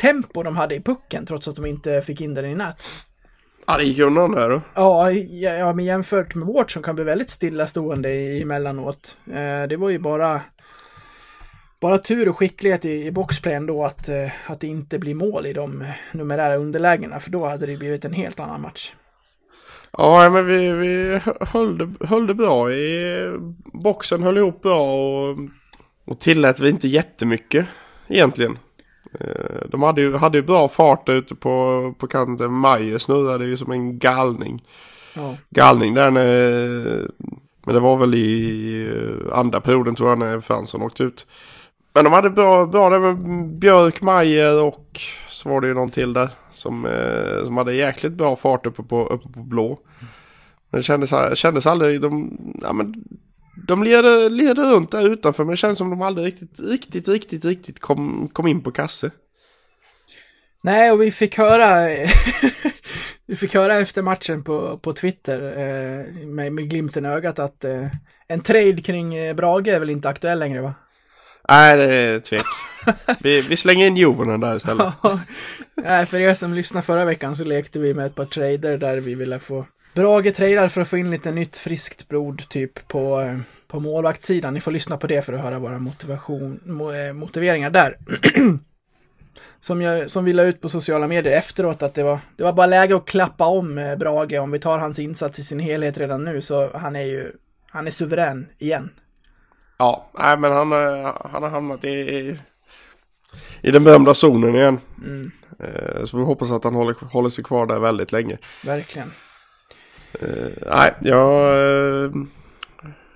[0.00, 2.88] tempo de hade i pucken trots att de inte fick in den i nät.
[3.66, 4.60] Ja, det gick undan där då.
[4.74, 8.10] Ja, ja, men jämfört med vårt som kan bli väldigt stillastående
[8.42, 9.16] emellanåt.
[9.26, 10.40] Eh, det var ju bara
[11.80, 15.46] bara tur och skicklighet i, i boxplayen då att, eh, att det inte blir mål
[15.46, 18.92] i de numerära underlägena, för då hade det blivit en helt annan match.
[19.96, 23.38] Ja, men vi, vi höll, det, höll det bra i
[23.72, 25.38] boxen, höll ihop bra och,
[26.04, 27.66] och tillät vi inte jättemycket
[28.08, 28.58] egentligen.
[29.20, 32.52] Eh, De hade ju, hade ju bra fart ute på, på kanten.
[32.52, 34.64] Maje snurrade ju som en galning.
[35.14, 37.08] Ja, Galning där när,
[37.64, 41.26] men det var väl i eh, andra perioden tror jag när Fransson åkte ut.
[41.96, 45.90] Men de hade bra, bra där med Björk, Majer och så var det ju någon
[45.90, 49.78] till där som, eh, som hade jäkligt bra fart uppe på, uppe på blå.
[50.70, 52.94] Men det kändes, kändes aldrig, de, ja men
[53.66, 57.44] de leder, leder runt där utanför men det kändes som de aldrig riktigt, riktigt, riktigt,
[57.44, 59.10] riktigt kom, kom in på kasse.
[60.62, 61.88] Nej, och vi fick höra
[63.26, 67.64] Vi fick höra efter matchen på, på Twitter eh, med, med glimten i ögat att
[67.64, 67.86] eh,
[68.28, 70.74] en trade kring eh, Brage är väl inte aktuell längre va?
[71.48, 72.46] Nej, det är tvek.
[73.20, 74.94] vi, vi slänger in Jovonen där istället.
[75.74, 78.96] Nej, för er som lyssnade förra veckan så lekte vi med ett par trader där
[78.96, 83.20] vi ville få Brage tradar för att få in lite nytt friskt blod typ på,
[83.20, 84.54] eh, på målvaktssidan.
[84.54, 87.96] Ni får lyssna på det för att höra våra motivation, mo, eh, motiveringar där.
[89.60, 92.52] som, jag, som vi la ut på sociala medier efteråt att det var, det var
[92.52, 95.98] bara läge att klappa om eh, Brage om vi tar hans insats i sin helhet
[95.98, 97.32] redan nu så han är ju
[97.66, 98.90] han är suverän igen.
[99.78, 102.38] Ja, nej men han, eh, han har hamnat i, i,
[103.62, 104.80] i den berömda zonen igen.
[105.04, 108.38] Mm, Eh, Så vi hoppas att han håller, håller sig kvar där väldigt länge.
[108.64, 109.12] verkligen.
[110.20, 112.04] Eh, Nej, jag...
[112.04, 112.10] eh,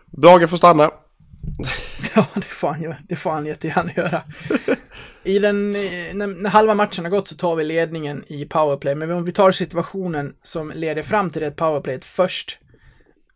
[0.07, 0.91] Brage får stanna.
[2.15, 4.23] Ja, det får han, det får han jättegärna göra.
[5.25, 9.11] I den, när, när halva matchen har gått så tar vi ledningen i powerplay, men
[9.11, 12.59] om vi tar situationen som leder fram till det powerplayet först,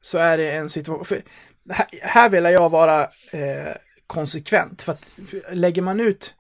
[0.01, 1.23] så är det en situation, för
[1.71, 3.73] här, här vill jag vara eh,
[4.07, 5.15] konsekvent, för att
[5.53, 6.35] lägger man ut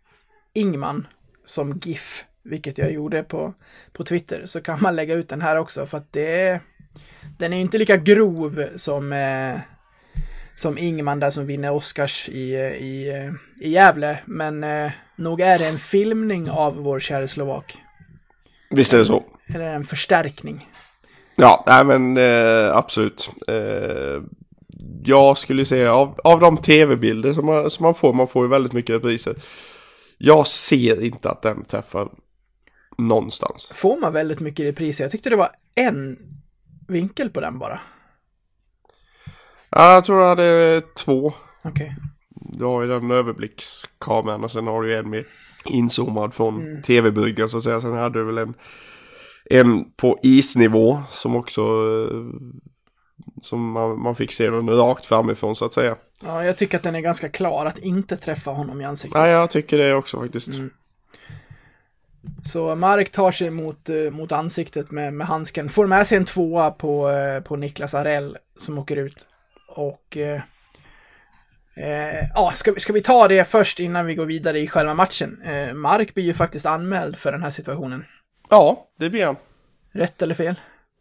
[0.52, 1.06] Ingman
[1.46, 3.54] som GIF, vilket jag gjorde på,
[3.92, 6.60] på Twitter, så kan man lägga ut den här också, för att det är,
[7.38, 9.60] den är inte lika grov som eh,
[10.54, 13.12] som Ingman där som vinner Oscars i, i,
[13.60, 14.18] i Gävle.
[14.24, 17.76] Men eh, nog är det en filmning av vår kära Slovak.
[18.70, 19.24] Visst är det så.
[19.54, 20.68] Eller en förstärkning.
[21.37, 23.30] Ja, nej men eh, absolut.
[23.48, 24.22] Eh,
[25.04, 28.48] jag skulle säga av, av de tv-bilder som man, som man får, man får ju
[28.48, 29.34] väldigt mycket repriser.
[30.18, 32.08] Jag ser inte att den träffar
[32.98, 33.70] någonstans.
[33.74, 35.04] Får man väldigt mycket repriser?
[35.04, 36.18] Jag tyckte det var en
[36.88, 37.80] vinkel på den bara.
[39.70, 41.32] Ja, jag tror jag hade två.
[41.64, 41.96] Okej.
[42.30, 45.24] Du har ju den överblickskameran och sen har du ju en med
[45.64, 46.82] inzoomad från Mm.
[46.82, 47.80] tv-bryggan så att säga.
[47.80, 48.54] Sen hade du väl en,
[49.50, 52.16] en på isnivå som också eh,
[53.40, 55.97] som man, man fick se den rakt framifrån så att säga.
[56.23, 59.20] Ja, jag tycker att den är ganska klar att inte träffa honom i ansiktet.
[59.20, 60.49] Nej, jag tycker det också faktiskt.
[60.49, 60.70] Mm.
[62.44, 65.68] Så Mark tar sig mot, eh, mot ansiktet med, med handsken.
[65.68, 69.27] Får med sig en tvåa på, eh, på Niklas Arell som åker ut.
[69.68, 70.16] Och...
[70.16, 70.40] Eh,
[71.77, 75.42] eh, ja, ska, ska vi ta det först innan vi går vidare i själva matchen?
[75.42, 78.05] Eh, Mark blir ju faktiskt anmäld för den här situationen.
[78.51, 79.37] Ja, det blir han.
[79.92, 80.55] Rätt eller fel?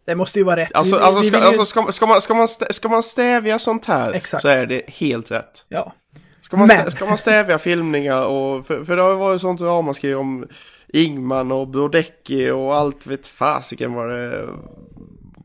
[0.05, 0.71] Det måste ju vara rätt.
[0.73, 1.37] Alltså, Vi- vi- alltså, vi ska,
[1.81, 4.41] alltså man, ska, man stä, ska man stävja sånt här Exakt.
[4.41, 5.65] så är det helt rätt.
[5.69, 5.93] Ja.
[6.41, 9.41] Ska man, Men- stä, ska man stävja filmningar och, för, för det har ju varit
[9.41, 10.47] sånt ramaskri om
[10.93, 14.45] Ingman och Brodecki och allt vet fasiken vad det,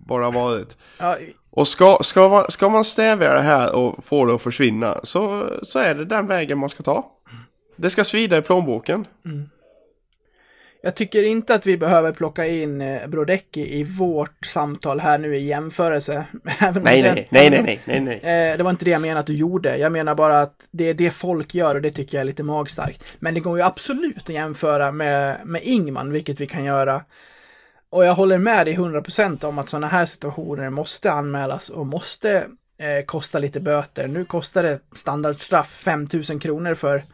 [0.09, 0.77] har varit.
[0.99, 1.17] ja.
[1.51, 5.51] Och ska, ska, man, ska man stävja det här och få det att försvinna så,
[5.63, 7.07] så är det den vägen man ska ta.
[7.77, 9.07] Det ska svida i plånboken.
[10.81, 15.37] Jag tycker inte att vi behöver plocka in eh, Brodecki i vårt samtal här nu
[15.37, 16.27] i jämförelse.
[16.61, 18.51] Även Nej, nej, nej, nej, nej, nej, nej.
[18.51, 19.77] Eh, det var inte det jag menade att du gjorde.
[19.77, 22.43] Jag menar bara att det är det folk gör och det tycker jag är lite
[22.43, 23.05] magstarkt.
[23.19, 27.05] Men det går ju absolut att jämföra med, med Ingman, vilket vi kan göra.
[27.91, 32.47] Och jag håller med dig 100% om att sådana här situationer måste anmälas och måste
[32.79, 34.07] eh, kosta lite böter.
[34.09, 37.05] Nu kostar det standardstraff 5000 kronor för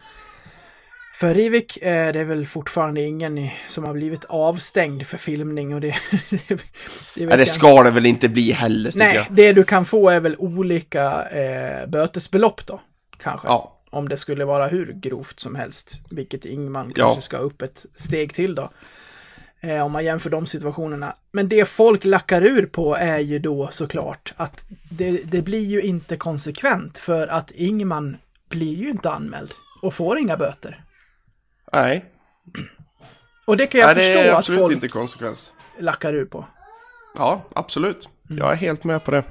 [1.15, 5.81] för Rivik, eh, det är väl fortfarande ingen som har blivit avstängd för filmning och
[5.81, 5.97] det...
[6.31, 6.61] det, det,
[7.15, 9.27] Ja, det ska det väl inte bli heller Nej, jag.
[9.31, 12.81] det du kan få är väl olika eh, bötesbelopp då,
[13.19, 13.49] kanske.
[13.49, 13.81] Ja.
[13.91, 17.05] Om det skulle vara hur grovt som helst, vilket Ingman Ja.
[17.07, 18.71] kanske ska upp ett steg till då.
[19.61, 21.17] Eh, om man jämför de situationerna.
[21.33, 25.83] Men det folk lackar ur på är ju då såklart att det, det blir ju
[25.83, 28.17] inte konsekvent för att Ingman
[28.49, 30.84] blir ju inte anmäld och får inga böter.
[31.75, 32.05] Nej,
[33.45, 35.53] Och det kan jag Nej det förstå är att absolut folk inte konsekvens.
[35.79, 36.45] lackar ur på.
[37.15, 38.09] Ja, absolut.
[38.31, 38.39] Mm.
[38.43, 39.25] Jag är helt med på det.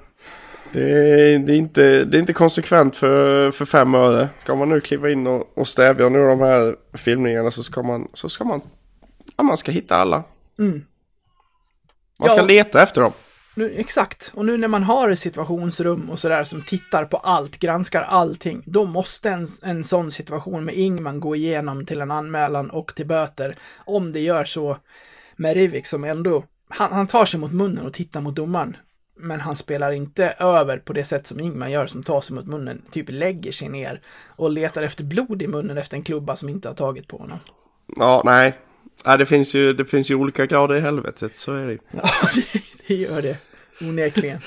[0.72, 4.30] Det är, det är, inte, det är inte konsekvent för, för fem öre.
[4.40, 8.08] Ska man nu kliva in och, och stävja nu de här filmningarna så ska man,
[8.14, 8.62] så ska man,
[9.38, 10.24] ja, man ska hitta alla.
[10.60, 10.86] Mm.
[12.20, 12.46] Man ska Ja.
[12.46, 13.12] leta efter dem.
[13.56, 18.02] Nu, exakt, och nu när man har situationsrum och sådär som tittar på allt, granskar
[18.02, 22.96] allting, då måste en, en sån situation med Ingman gå igenom till en anmälan och
[22.96, 23.56] till böter.
[23.86, 24.78] Om det gör så
[25.36, 28.78] med Rivik som ändå, han, han tar sig mot munnen och tittar mot domaren.
[29.16, 32.48] Men han spelar inte över på det sätt som Ingman gör som tar sig mot
[32.48, 34.02] munnen, typ lägger sig ner
[34.36, 37.39] och letar efter blod i munnen efter en klubba som inte har tagit på honom.
[37.98, 38.58] Ja, nej.
[39.06, 41.80] nej det, finns ju, det finns ju olika grader i helvetet, så är det ju.
[41.92, 42.02] Ja,
[42.36, 43.38] det, det gör det.
[43.82, 44.39] Onekligen.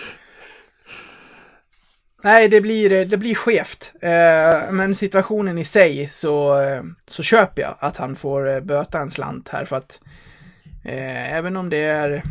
[2.27, 3.93] Nej, det blir, det blir skevt.
[4.01, 8.99] Eh, men situationen i sig så, eh, så köper jag att han får eh, böta
[8.99, 10.01] en slant här för att
[11.29, 12.23] även om det är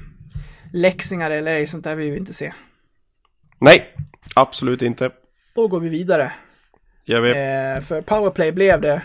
[0.73, 2.53] läxingar eller ej, sånt där vill vi inte se.
[3.59, 3.95] Nej,
[4.35, 5.09] absolut inte.
[5.55, 6.33] Då går vi vidare.
[7.03, 7.85] Jag vet.
[7.85, 9.01] För powerplay blev det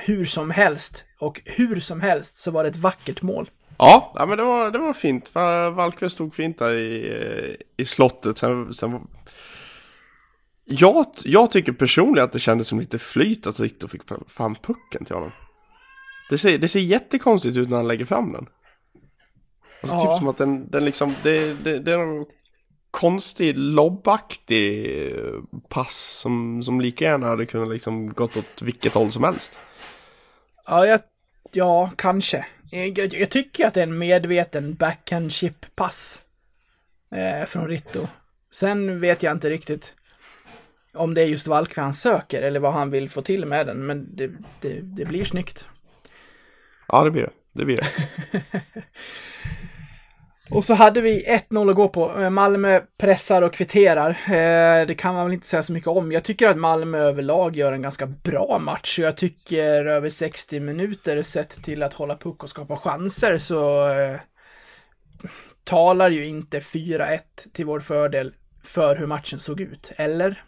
[0.00, 1.04] hur som helst.
[1.18, 3.50] Och hur som helst så var det ett vackert mål.
[3.82, 5.34] Ja, ja men det var, det var fint.
[5.34, 8.38] Va- Valkve stod fint där i, i slottet.
[8.38, 9.00] Sen, sen,
[10.64, 15.04] jag, jag tycker personligen att det kändes som lite flyt att Ritto fick fram pucken
[15.04, 15.32] till honom.
[16.30, 18.46] Det ser, det ser jättekonstigt ut när han lägger fram den.
[19.82, 20.06] Alltså Ja.
[20.12, 22.26] typ som att den, den liksom, det, det, det är någon
[22.90, 24.90] konstig lobbaktig
[25.68, 29.60] pass som, som lika gärna hade kunnat liksom gått åt vilket håll som helst.
[30.66, 31.00] Ja, jag,
[31.52, 32.46] ja kanske.
[32.70, 36.20] Jag, jag, tycker att det är en medveten backhand chip-pass
[37.14, 38.08] eh, från Ritto.
[38.50, 39.94] Sen vet jag inte riktigt
[40.92, 43.86] om det är just Valkve han söker eller vad han vill få till med den,
[43.86, 44.30] men det,
[44.60, 45.66] det, det blir snyggt.
[46.88, 47.32] Ja, det blir det.
[47.52, 47.86] Det blir det.
[50.52, 52.20] Och så hade vi 1-0 att gå på.
[52.20, 54.10] Eh, Malmö pressar och kvitterar.
[54.10, 56.12] Eh, Det kan man väl inte säga så mycket om.
[56.12, 58.98] Jag tycker att Malmö överlag gör en ganska bra match.
[58.98, 64.20] Jag tycker över 60 minuter sett till att hålla puck och skapa chanser så eh,
[65.64, 67.18] talar ju inte 4-1
[67.52, 68.32] till vår fördel
[68.64, 69.92] för hur matchen såg ut.
[69.96, 70.42] Eller?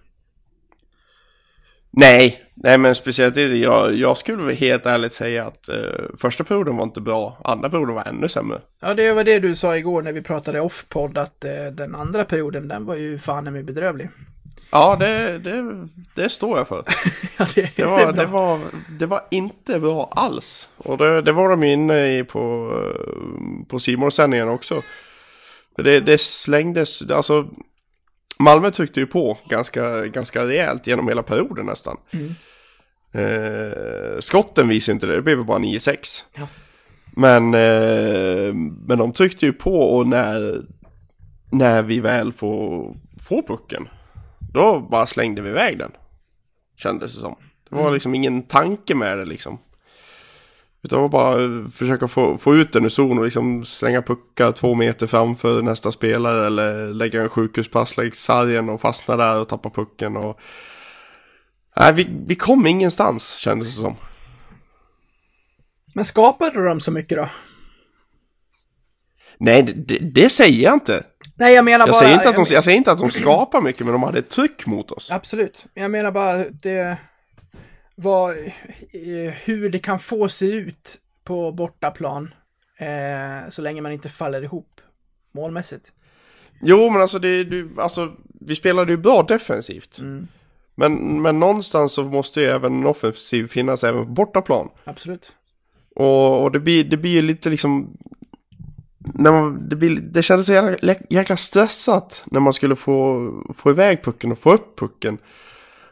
[1.92, 5.76] Nej, nej men speciellt det, jag, jag skulle väl helt ärligt säga att eh,
[6.18, 8.60] första perioden var inte bra, andra perioden var ännu sämre.
[8.80, 12.24] Ja, det var det du sa igår när vi pratade off-podd att eh, den andra
[12.24, 14.08] perioden, den var ju fan med bedrövlig.
[14.70, 16.84] Ja, det, det, det står jag för.
[17.38, 18.12] Ja, det, Det var, bra.
[18.12, 18.60] det var,
[18.98, 20.68] det var inte bra alls.
[20.76, 24.82] Och det, det var de inne i på, eh, på simon sändningen också.
[25.76, 27.46] För det, det slängdes, alltså
[28.38, 31.96] Malmö tryckte ju på ganska, ganska rejält genom hela perioden nästan.
[33.14, 36.24] Eh, skotten visade ju inte det, det blev bara 9-6.
[36.34, 36.48] Ja.
[37.16, 38.54] Men, eh,
[38.86, 40.62] men de tryckte ju på och när,
[41.50, 43.88] när vi väl får, får pucken,
[44.52, 45.92] då bara slängde vi iväg den.
[46.76, 47.36] Kändes det som.
[47.70, 49.58] Det var liksom ingen tanke med det liksom.
[50.84, 55.06] Utan bara försöka få, få ut den ur zon och liksom slänga puckar två meter
[55.06, 60.16] framför nästa spelare eller lägga en sjukhuspass längs sargen och fastna där och tappa pucken
[60.16, 60.40] och...
[61.76, 63.96] Nej, vi, vi kom ingenstans kändes det som.
[65.94, 67.28] Men skapade de så mycket då?
[69.38, 71.04] Nej, det, det, säger jag inte.
[71.38, 72.00] Nej, jag menar Jag bara...
[72.00, 74.30] säger, inte att de, jag säger inte att de skapar mycket, men de hade ett
[74.30, 75.10] tryck mot oss.
[75.10, 75.66] Absolut.
[75.74, 76.96] Jag menar bara det
[77.94, 82.34] vad, eh, hur det kan få se ut på bortaplan
[82.78, 84.80] eh, så länge man inte faller ihop
[85.34, 85.92] målmässigt.
[86.60, 89.98] Jo, men alltså, det, du, alltså vi spelade ju bra defensivt.
[90.74, 94.68] Men, men någonstans så måste ju även en offensiv finnas även på bortaplan.
[94.84, 95.32] Absolut.
[95.94, 97.96] Och, och det blir det blir ju lite liksom...
[99.14, 103.70] När man, det, blir, det kändes så jäkla, jäkla stressat när man skulle få, få
[103.70, 105.18] iväg pucken och få upp pucken.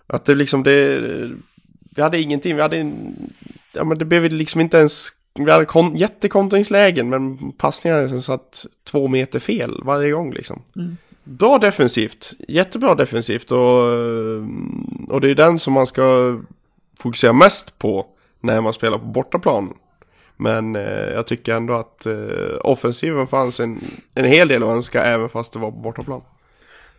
[0.07, 1.31] Att det liksom det...
[2.01, 3.15] Vi hade ingenting, vi hade en,
[3.73, 5.09] Ja men det blev liksom inte ens...
[5.35, 10.63] Vi hade kon, jättekontringslägen men passningar som satt två meter fel varje gång liksom.
[11.25, 13.85] Bra defensivt, jättebra defensivt och,
[15.09, 16.39] och det är den som man ska
[16.99, 18.07] fokusera mest på
[18.41, 19.75] när man spelar på bortaplan.
[20.37, 20.83] Men eh,
[21.15, 22.15] jag tycker ändå att eh,
[22.61, 23.81] offensiven fanns en,
[24.15, 26.23] en hel del att önska även fast det var på bortaplan.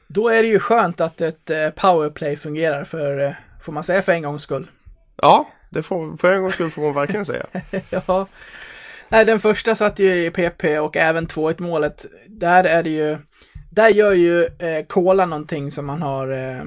[0.08, 3.32] Då är det ju skönt att ett eh, powerplay fungerar för, eh,
[3.62, 4.68] får man säga för en gångs skull.
[5.22, 7.46] Ja, det får, för en gångs skull får man verkligen säga.
[7.90, 8.28] ja.
[9.10, 12.06] Nej, den första satt ju i PP och även 2-1 målet.
[12.28, 13.18] Där är det ju,
[13.70, 16.64] där gör ju eh, Kola någonting som man har, eh,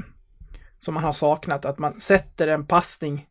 [0.78, 1.64] som man har saknat.
[1.64, 3.26] Att man sätter en passning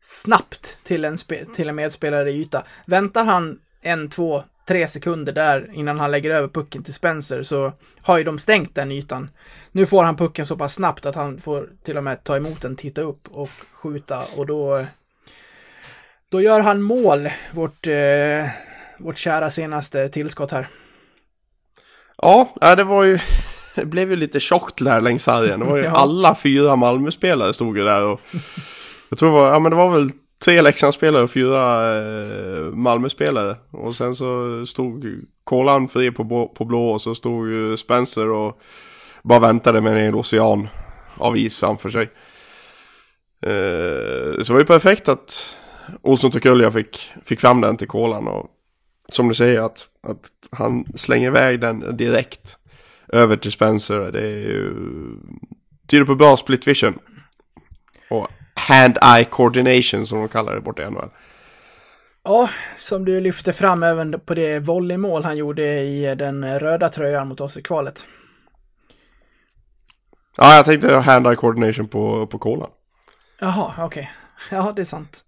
[0.00, 2.64] snabbt till en, spe, till en medspelare i yta.
[2.86, 7.72] Väntar han en, två, tre sekunder där innan han lägger över pucken till Spencer så
[8.02, 9.30] har ju de stängt den ytan.
[9.72, 12.62] Nu får han pucken så pass snabbt att han får till och med ta emot
[12.62, 14.86] den, titta upp och skjuta och då
[16.30, 18.48] då gör han mål, vårt, eh,
[18.98, 20.68] vårt kära senaste tillskott här.
[22.16, 23.18] Ja, det var ju...
[23.74, 25.60] Det blev ju lite tjockt där längs sargen.
[25.60, 25.90] Det var ju Ja.
[25.90, 28.20] alla fyra Malmö-spelare stod ju där och...
[29.08, 30.10] Jag tror det var, ja men det var väl
[30.44, 33.56] tre Leksandsspelare och fyra eh, Malmöspelare.
[33.70, 38.28] Och sen så stod Kolan fri på, blå- på blå och så stod ju Spencer
[38.28, 38.60] och
[39.22, 40.68] bara väntade med en hel ocean
[41.16, 42.10] av is framför sig.
[43.42, 45.56] Eh, så det var ju perfekt att
[46.02, 48.46] Olsson Tokulja fick, fick fram den till Kolan och
[49.08, 52.56] som du säger att, att han slänger iväg den direkt
[53.08, 54.12] över till Spencer.
[54.12, 54.74] Det är ju
[55.86, 56.98] tyder på bra split vision.
[58.10, 58.28] Och
[58.68, 61.10] hand-eye coordination som de kallar det borta i NHL.
[62.24, 62.48] Ja,
[62.78, 67.40] som du lyfte fram även på det volleymål han gjorde i den röda tröjan mot
[67.40, 68.06] oss i kvalet.
[70.36, 72.70] Ja, jag tänkte hand-eye coordination på, på Kolan.
[73.40, 74.12] Jaha, okej.
[74.50, 75.24] Ja, det är sant.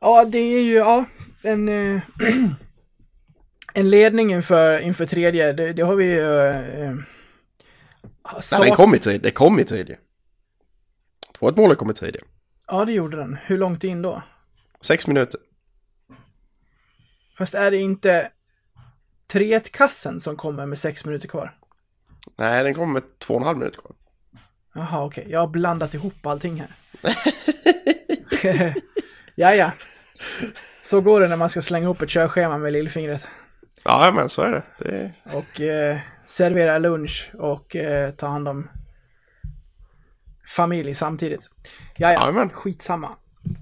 [0.00, 1.04] Ja, det är ju, ja,
[1.42, 2.00] en, eh,
[3.74, 6.46] en ledning inför, inför tredje, det, det har vi ju...
[6.46, 6.94] Eh,
[8.52, 9.20] Nej, den kom i tredje.
[9.20, 9.98] Det kom i tredje.
[11.42, 11.94] Två ett mål kom i.
[12.66, 13.38] Ja, det gjorde den.
[13.44, 14.22] Hur långt in då?
[14.80, 15.40] Sex minuter.
[17.38, 18.30] Fast är det inte
[19.32, 21.58] 3-1-kassen som kommer med sex minuter kvar?
[22.36, 23.92] Nej, den kom med två och en halv minut kvar.
[24.74, 25.26] Jaha, okej.
[25.28, 26.74] Jag har blandat ihop allting här.
[29.34, 29.72] ja, ja.
[30.82, 33.28] Så går det när man ska slänga ihop ett körschema med lillfingret.
[33.84, 34.62] Ja, men så är det.
[34.78, 35.12] det.
[35.32, 38.68] Och eh, servera lunch och eh, ta hand om
[40.52, 41.50] familj samtidigt.
[41.96, 42.20] Ja, ja.
[42.20, 42.50] Jajamän.
[42.50, 43.08] Skitsamma.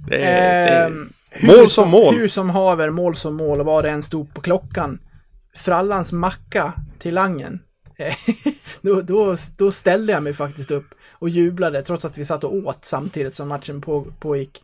[0.08, 1.06] Det är, det är...
[1.30, 2.14] Hur Mål som mål.
[2.14, 4.98] Hur som haver, mål som mål och vad det än stod på klockan.
[5.56, 7.60] Frallans macka till Langen.
[7.96, 8.14] Eh,
[8.80, 12.54] då, då, då ställde jag mig faktiskt upp och jublade trots att vi satt och
[12.54, 14.62] åt samtidigt som matchen på, pågick.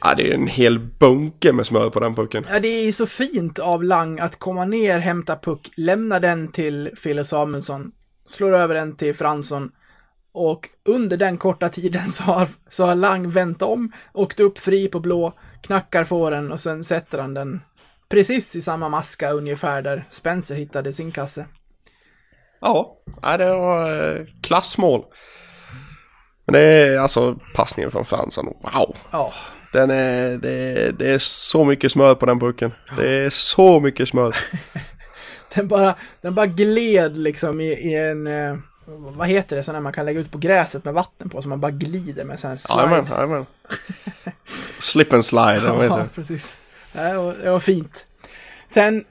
[0.00, 2.46] Ja, det är en hel bunke med smör på den pucken.
[2.48, 6.90] Ja, det är så fint av Lang att komma ner, hämta puck, lämna den till
[6.96, 7.92] Fille Samuelsson,
[8.26, 9.70] slår över den till Fransson
[10.34, 14.88] och under den korta tiden så har, så har Lang vänt om, åkt upp fri
[14.88, 17.60] på blå, knackar får den och sen sätter han den
[18.08, 21.46] precis i samma maska ungefär där Spencer hittade sin kasse.
[22.60, 22.96] Ja,
[23.38, 25.04] det var eh, klassmål.
[26.46, 28.46] Men det är alltså passningen från Fransson.
[28.46, 28.96] Wow!
[29.10, 29.32] Ja,
[29.72, 32.72] Den är, det, det är så mycket smör på den pucken.
[32.96, 34.36] Det är så mycket smör.
[35.54, 38.56] den bara, den bara gled liksom i, i en, eh,
[38.86, 41.60] vad heter det, där man kan lägga ut på gräset med vatten på, så man
[41.60, 42.82] bara glider med sån här slide.
[42.82, 43.46] Jajamän, jajamän.
[44.78, 46.08] Slip and slide, vad heter Ja, det?
[46.14, 46.58] precis.
[46.92, 48.06] Det var, det var fint.
[48.68, 49.04] Sen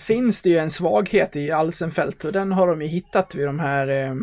[0.00, 3.58] finns det ju en svaghet i Alsenfelt och den har de ju hittat vid de
[3.60, 4.14] här eh,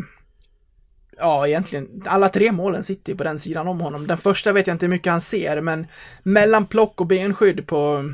[1.18, 2.02] Ja, egentligen.
[2.06, 4.06] Alla tre målen sitter ju på den sidan om honom.
[4.06, 5.86] Den första vet jag inte hur mycket han ser, men
[6.22, 8.12] mellan plock och benskydd på,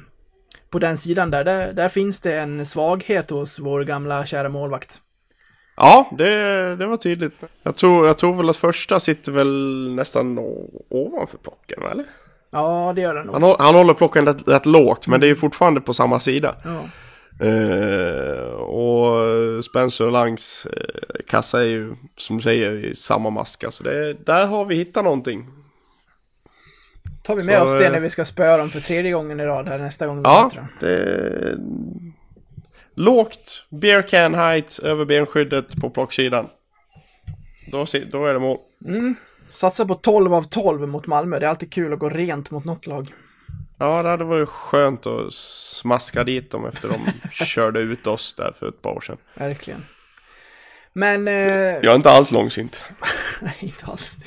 [0.70, 5.01] på den sidan där, där, där finns det en svaghet hos vår gamla kära målvakt.
[5.82, 7.34] Ja, det, det var tydligt.
[7.62, 10.38] Jag tror, jag tror väl att första sitter väl nästan
[10.88, 12.04] ovanför plocken, eller?
[12.50, 13.40] Ja, det gör den nog.
[13.40, 16.54] Han, han håller plocken rätt, rätt lågt, men det är fortfarande på samma sida.
[16.64, 16.80] Ja.
[17.46, 23.70] Eh, och Spencer och Langs eh, kassa är ju, som du säger, i samma maska.
[23.70, 25.46] Så det, där har vi hittat någonting.
[27.22, 29.40] Tar vi med Så, oss det eh, när vi ska spöa dem för tredje gången
[29.40, 31.58] i rad här nästa gång Ja, det
[32.94, 36.48] lågt beer can height över benskyddet på plocksidan.
[37.70, 38.58] Då, då är det mål.
[39.54, 41.38] Satsa på 12 av 12 mot Malmö.
[41.38, 43.14] Det är alltid kul att gå rent mot något lag.
[43.78, 46.98] Ja, det hade varit skönt att smaska dit dem efter de
[47.44, 49.16] körde ut oss där för ett par år sedan.
[49.34, 49.84] Verkligen.
[50.92, 52.84] Men, eh, Jag är inte alls långsint.
[53.40, 54.18] nej inte alls.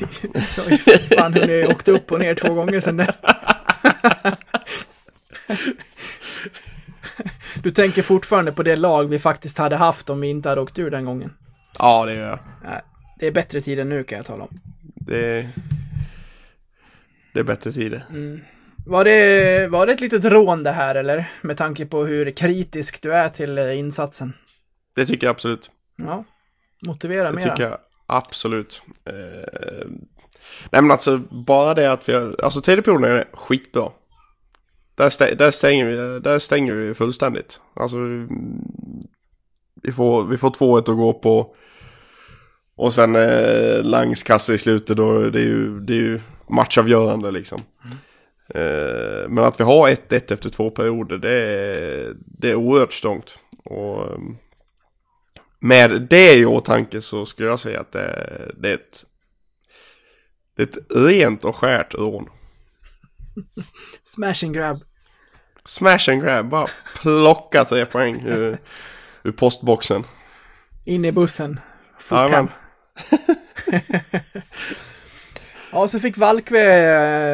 [0.57, 3.21] Jag har ju fan hunnit åkt upp och ner två gånger sedan dess.
[7.65, 10.79] Du tänker fortfarande på det lag vi faktiskt hade haft om vi inte hade åkt
[10.79, 11.33] ur den gången.
[11.79, 12.39] Ja, det gör jag.
[13.19, 14.59] Det är bättre tid än nu kan jag tala om.
[14.95, 15.49] Det,
[17.33, 18.03] det är bättre tider.
[18.85, 21.31] Var det, var det ett litet rån det här eller?
[21.41, 24.33] Med tanke på hur kritisk du är till eh, insatsen.
[24.95, 25.71] Det tycker jag absolut.
[25.95, 26.23] Ja.
[26.87, 27.49] Motivera Det mera.
[27.49, 28.81] tycker jag absolut.
[29.05, 29.87] Eh,
[30.71, 33.91] nej men alltså bara det att vi har, alltså tredje perioden är skitbra.
[34.95, 37.59] Där, stä, där, stänger vi, där stänger vi fullständigt.
[37.73, 37.97] Alltså,
[39.81, 41.55] vi får, vi får 2-1 att gå på.
[42.75, 46.19] Och sen eh, Langs kassa i slutet då, det är ju, det är ju
[46.49, 47.61] matchavgörande liksom.
[47.85, 47.97] Mm.
[48.49, 53.39] Eh, men att vi har 1-1 efter två perioder, det är, det är oerhört strångt.
[53.63, 54.19] Och
[55.59, 59.05] med det i åtanke så skulle jag säga att det, det är ett
[60.55, 62.29] det är ett rent och skärt rån.
[64.03, 64.79] Smash and grab.
[65.65, 66.67] Smash and grab, bara
[67.01, 68.59] plocka tre poäng ur,
[69.23, 70.03] ur postboxen.
[70.85, 71.59] In i bussen.
[71.99, 72.49] Fort
[75.71, 76.61] ja, så fick Valkve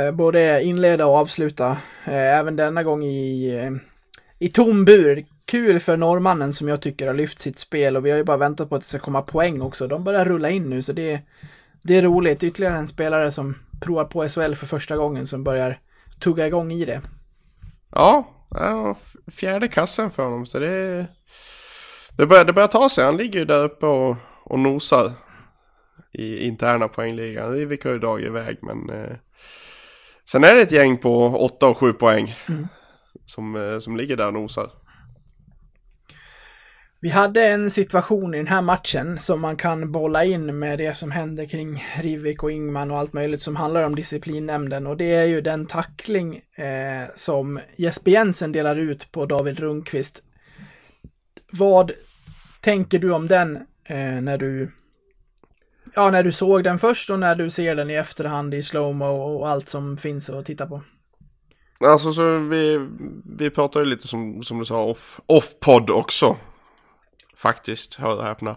[0.07, 1.77] eh, både inleda och avsluta.
[2.05, 3.71] Eh, även denna gång i, eh,
[4.39, 5.25] i tom bur.
[5.45, 8.37] Kul för norrmannen som jag tycker har lyft sitt spel och vi har ju bara
[8.37, 9.87] väntat på att det ska komma poäng också.
[9.87, 11.21] De börjar rulla in nu så det,
[11.83, 12.43] det är roligt.
[12.43, 15.79] Ytterligare en spelare som provar på SHL för första gången som börjar
[16.21, 17.01] tugga igång i det.
[17.91, 18.27] Ja,
[19.31, 21.07] fjärde kassen för honom så det,
[22.17, 23.05] det, börjar, det börjar ta sig.
[23.05, 25.11] Han ligger ju där uppe och, och nosar
[26.13, 27.51] i interna poängligan.
[27.51, 29.15] Det vickar ju dag iväg men eh,
[30.25, 32.67] sen är det ett gäng på 8 och 7 poäng mm.
[33.25, 34.69] som, eh, som ligger där och nosar.
[37.03, 40.97] Vi hade en situation i den här matchen som man kan bolla in med det
[40.97, 45.15] som händer kring Rivik och Ingman och allt möjligt som handlar om disciplinnämnden och det
[45.15, 50.23] är ju den tackling eh, som Jesper Jensen delar ut på David Rundqvist.
[51.51, 51.91] Vad
[52.59, 54.71] tänker du om den eh, när du
[55.95, 59.05] Ja, när du såg den först och när du ser den i efterhand i slowmo
[59.05, 60.81] och allt som finns att titta på.
[61.79, 62.87] Alltså så vi,
[63.37, 66.37] vi pratar ju lite som, som du sa off, off-podd också
[67.41, 68.55] Faktiskt, hör och häpna.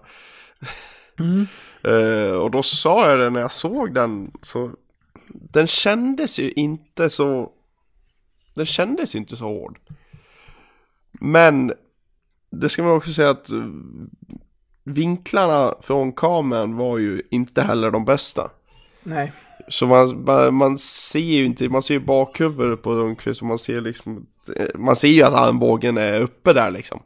[1.19, 1.47] Mm.
[1.89, 4.31] uh, och då sa jag det när jag såg den.
[4.43, 4.71] Så
[5.29, 7.53] den kändes ju inte så.
[8.55, 9.79] Den kändes ju inte så hård.
[11.13, 11.73] Men
[12.51, 13.69] det ska man också säga att eh,
[14.85, 18.51] vinklarna från kameran var ju inte heller de bästa.
[19.03, 19.33] Nej.
[19.69, 23.81] Så man, man ser ju inte, man ser ju bakhuvudet på Rundqvist och man ser
[23.81, 24.27] liksom,
[24.57, 27.03] eh, man ser ju att armbågen är uppe där liksom.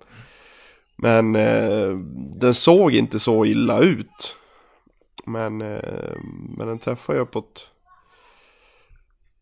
[0.98, 1.88] Men eh,
[2.34, 4.36] den såg inte så illa ut.
[5.24, 6.16] Men, eh,
[6.56, 7.68] men den träffar ju på ett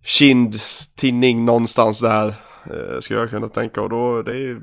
[0.04, 2.26] kindtinning någonstans där.
[2.70, 4.62] Eh, skulle jag kunna tänka och då det är ju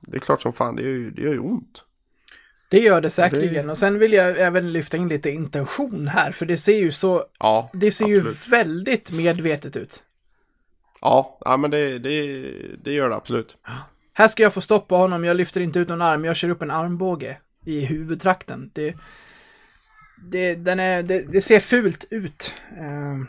[0.00, 1.84] det är klart som fan det, är, det gör ju ont.
[2.70, 3.66] Det gör det säkerligen.
[3.66, 3.72] Det...
[3.72, 6.32] Och sen vill jag även lyfta in lite intention här.
[6.32, 7.24] För det ser ju så...
[7.38, 8.46] Ja, Det ser absolut.
[8.46, 10.02] ju väldigt medvetet ut.
[11.00, 12.42] Ja, ja men det, det,
[12.84, 13.56] det gör det absolut.
[14.20, 16.62] Här ska jag få stoppa honom, jag lyfter inte ut någon arm, jag kör upp
[16.62, 18.70] en armbåge i huvudtrakten.
[18.74, 18.96] Det,
[20.30, 22.54] det, den är, det, det ser fult ut.
[22.72, 23.24] Uh,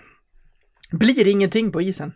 [0.92, 2.14] blir ingenting på isen.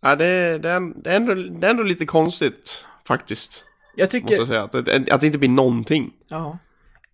[0.00, 3.64] Ja, det, det, är, det, är ändå, det är ändå lite konstigt faktiskt.
[3.96, 4.38] Jag tycker...
[4.38, 4.96] Måste jag säga.
[4.96, 6.12] Att, att det inte blir någonting.
[6.28, 6.58] Ja.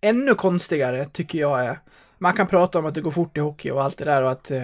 [0.01, 1.79] Ännu konstigare tycker jag är...
[2.17, 4.31] Man kan prata om att det går fort i hockey och allt det där och
[4.31, 4.51] att...
[4.51, 4.63] Uh,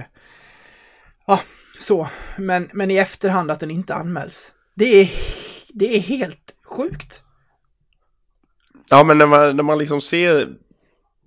[1.27, 1.39] ja,
[1.79, 2.07] så.
[2.37, 4.53] Men, men i efterhand att den inte anmäls.
[4.75, 5.09] Det är
[5.73, 7.23] det är helt sjukt.
[8.89, 10.49] Ja, men när man, när man liksom ser,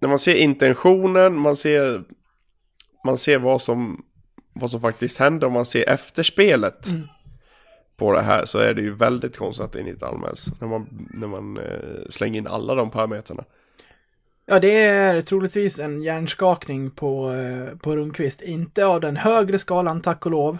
[0.00, 2.02] när man ser intentionen, man ser,
[3.04, 4.04] man ser vad som,
[4.52, 7.02] vad som faktiskt händer och man ser efterspelet mm.
[7.96, 10.48] på det här så är det ju väldigt konstigt att det inte anmäls.
[10.60, 13.44] När man, när man eh, slänger in alla de parametrarna.
[14.46, 18.42] Ja, det är troligtvis en hjärnskakning på, eh, på Rundqvist.
[18.42, 20.58] Inte av den högre skalan, tack och lov.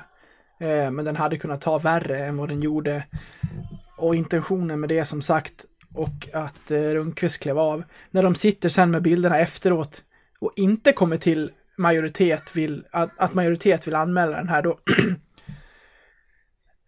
[0.61, 3.05] Eh, men den hade kunnat ta värre än vad den gjorde
[3.97, 7.83] och intentionen med det som sagt och att eh, Rundqvist klev av.
[8.11, 10.03] När de sitter sen med bilderna efteråt
[10.41, 14.79] och inte kommer till majoritet vill, att, att majoritet vill anmäla den här då.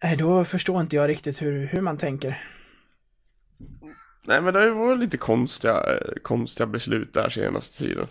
[0.03, 2.43] Nej, då förstår inte jag riktigt hur, hur man tänker.
[4.25, 8.07] Nej, men det har ju varit lite konstiga, eh, konstiga beslut där senaste tiden.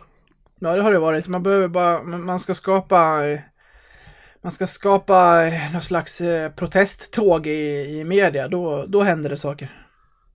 [0.58, 1.28] Ja, det har det varit.
[1.28, 3.22] Man behöver bara, man ska skapa
[4.48, 9.36] man ska skapa eh, någon slags eh, protesttåg i, i media, då, då händer det
[9.36, 9.72] saker.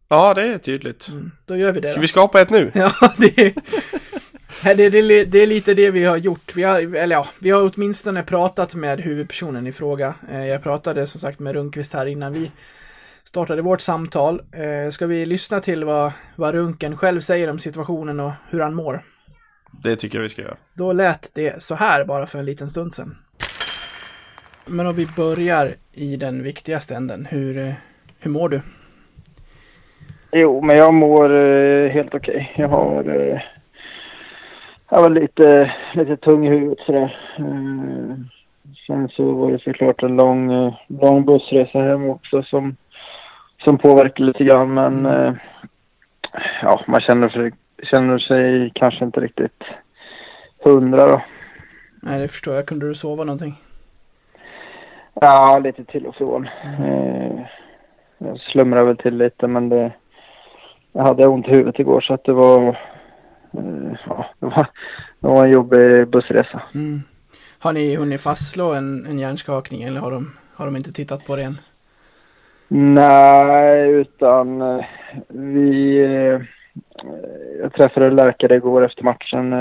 [0.08, 1.08] Ja, det är tydligt.
[1.08, 1.90] Mm, då gör vi det.
[1.90, 2.02] Ska då.
[2.02, 2.72] vi skapa ett nu?
[2.76, 6.56] Ja, det är, det, det, det är lite det vi har gjort.
[6.56, 10.16] Vi har, eller ja, vi har åtminstone pratat med huvudpersonen i fråga.
[10.32, 12.52] Eh, jag pratade som sagt med Rundqvist här innan vi
[13.24, 14.42] startade vårt samtal.
[14.92, 19.04] Ska vi lyssna till vad, vad Runken själv säger om situationen och hur han mår?
[19.84, 20.58] Det tycker jag vi ska göra.
[20.74, 23.18] Då lät det så här bara för en liten stund sedan.
[24.66, 27.28] Men om vi börjar i den viktigaste änden.
[27.30, 27.74] Hur, eh,
[28.20, 28.62] hur mår du?
[30.32, 32.52] Jo, men jag mår eh, helt okej.
[32.54, 32.64] Okay.
[32.64, 33.10] Jag har...
[33.10, 33.42] Eh,
[34.90, 37.18] jag var lite, lite tung i huvudet sådär.
[37.38, 38.16] Eh,
[38.88, 40.50] sen så var det såklart en lång,
[40.88, 42.76] lång bussresa hem också som,
[43.64, 44.74] som påverkade lite grann.
[44.74, 45.06] Men
[46.62, 47.52] ja, man känner sig,
[47.84, 49.64] känner sig kanske inte riktigt
[50.64, 51.22] hundra då.
[52.02, 52.66] Nej, det förstår jag.
[52.66, 53.56] Kunde du sova någonting?
[55.14, 56.48] Ja, lite till och från.
[56.80, 57.46] Eh,
[58.18, 59.92] jag slumrade väl till lite men det,
[60.92, 62.68] jag hade ont i huvudet igår så att det var,
[63.52, 64.68] eh, ja, det var,
[65.20, 66.62] det var en jobbig bussresa.
[66.74, 67.04] Mm.
[67.60, 71.36] Har ni hunnit fastslå en, en hjärnskakning eller har de, har de inte tittat på
[71.36, 71.58] det än?
[72.68, 74.86] Nej, utan eh,
[75.28, 75.98] vi...
[76.04, 76.42] Eh,
[77.62, 79.54] jag träffade läkare igår efter matchen.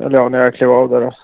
[0.00, 1.14] Eller ja, när jag klev av där då.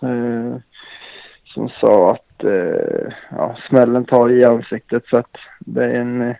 [1.44, 6.36] Som sa att eh, ja, smällen tar i ansiktet så att det är en eh,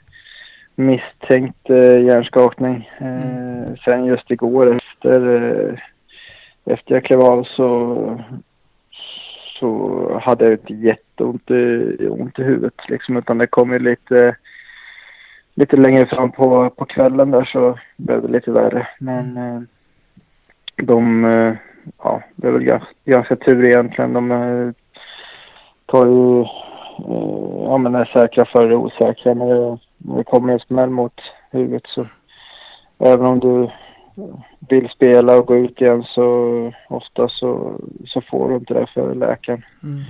[0.75, 2.91] misstänkt eh, hjärnskakning.
[2.99, 5.79] Eh, Sen just igår efter, eh,
[6.65, 8.21] efter jag klev av så
[9.61, 14.37] så hade jag inte jätteont i, ont i huvudet liksom utan det kom ju lite
[15.55, 18.89] lite längre fram på, på kvällen där så blev det lite värre.
[18.99, 19.61] Men eh,
[20.77, 21.55] de, eh,
[21.99, 24.13] ja det är väl ganska, ganska tur egentligen.
[24.13, 24.31] De
[25.87, 30.53] tar ju, eh, ja men är säkra för det osäkra när det, när det kommer
[30.53, 31.21] en smäll mot
[31.51, 32.07] huvudet så
[32.99, 33.71] även om du
[34.69, 37.73] vill spela och gå ut igen så ofta så,
[38.07, 39.65] så får du inte det för läkaren.
[39.83, 40.03] Mm.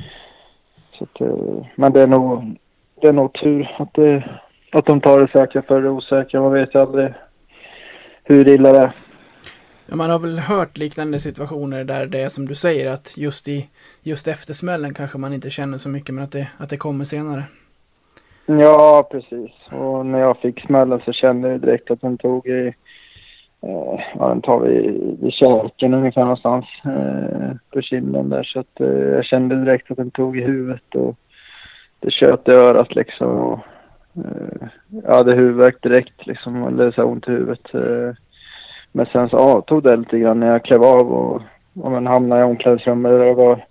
[0.92, 2.58] Så att, eh, men det är nog,
[3.00, 4.24] det är nog tur att, det,
[4.72, 6.40] att de tar det säkra för det osäkra.
[6.40, 7.12] Man vet ju aldrig
[8.24, 8.92] hur illa det är.
[9.86, 13.48] Ja, man har väl hört liknande situationer där det är som du säger att just
[13.48, 13.68] i
[14.02, 17.04] just efter smällen kanske man inte känner så mycket men att det, att det kommer
[17.04, 17.44] senare.
[18.46, 19.50] Ja, precis.
[19.72, 22.66] Och när jag fick smällen så kände jag direkt att den tog i,
[23.60, 24.74] eh, ja den tar vi
[25.28, 28.42] i käken ungefär någonstans eh, på kinden där.
[28.42, 31.16] Så att eh, jag kände direkt att den tog i huvudet och
[32.00, 33.30] det tjöt i örat liksom.
[33.30, 33.58] Och,
[34.14, 37.74] eh, jag hade huvudvärk direkt liksom, eller så ont i huvudet.
[37.74, 38.14] Eh,
[38.96, 41.42] men sen så avtog det lite grann när jag klev av och,
[41.74, 43.64] och man hamnade i omklädningsrummet där det var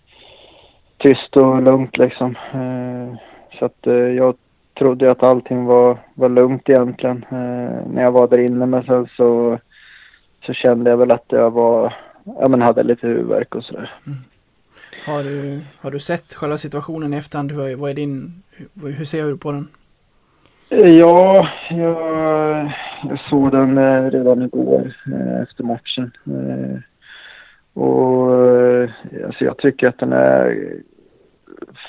[0.97, 2.35] tyst och lugnt liksom.
[2.53, 3.19] Eh,
[3.59, 4.35] så att eh, jag
[4.79, 8.65] trodde att allting var, var lugnt egentligen eh, när jag var där inne.
[8.65, 9.59] Men sen så,
[10.45, 13.93] så kände jag väl att jag var, ja men hade lite huvudvärk och sådär.
[14.07, 14.17] Mm.
[15.05, 17.51] Har du, har du sett själva situationen i efterhand?
[17.51, 19.67] Hur, vad är din, hur, hur ser du på den?
[20.69, 22.71] Ja, jag,
[23.09, 26.11] jag såg den eh, redan igår eh, efter matchen.
[26.25, 26.79] Eh,
[27.83, 28.31] Och
[29.25, 30.73] alltså jag tycker att den är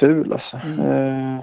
[0.00, 0.56] ful alltså.
[0.56, 1.40] Eh,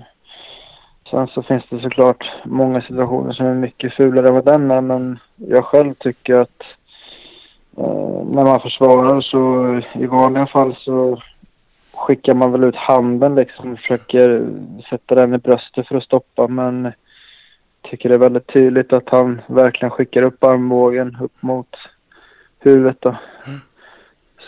[1.10, 4.82] Sen så finns det såklart många situationer som är mycket fulare än vad den är
[4.82, 6.64] men jag själv tycker att
[7.78, 11.22] eh, när man försvarar så i vanliga fall så
[11.94, 14.46] skickar man väl ut handen liksom och försöker
[14.90, 16.92] sätta den i bröstet för att stoppa men
[17.84, 21.76] tycker det är väldigt tydligt att han verkligen skickar upp armbågen upp mot
[22.60, 23.18] huvudet då.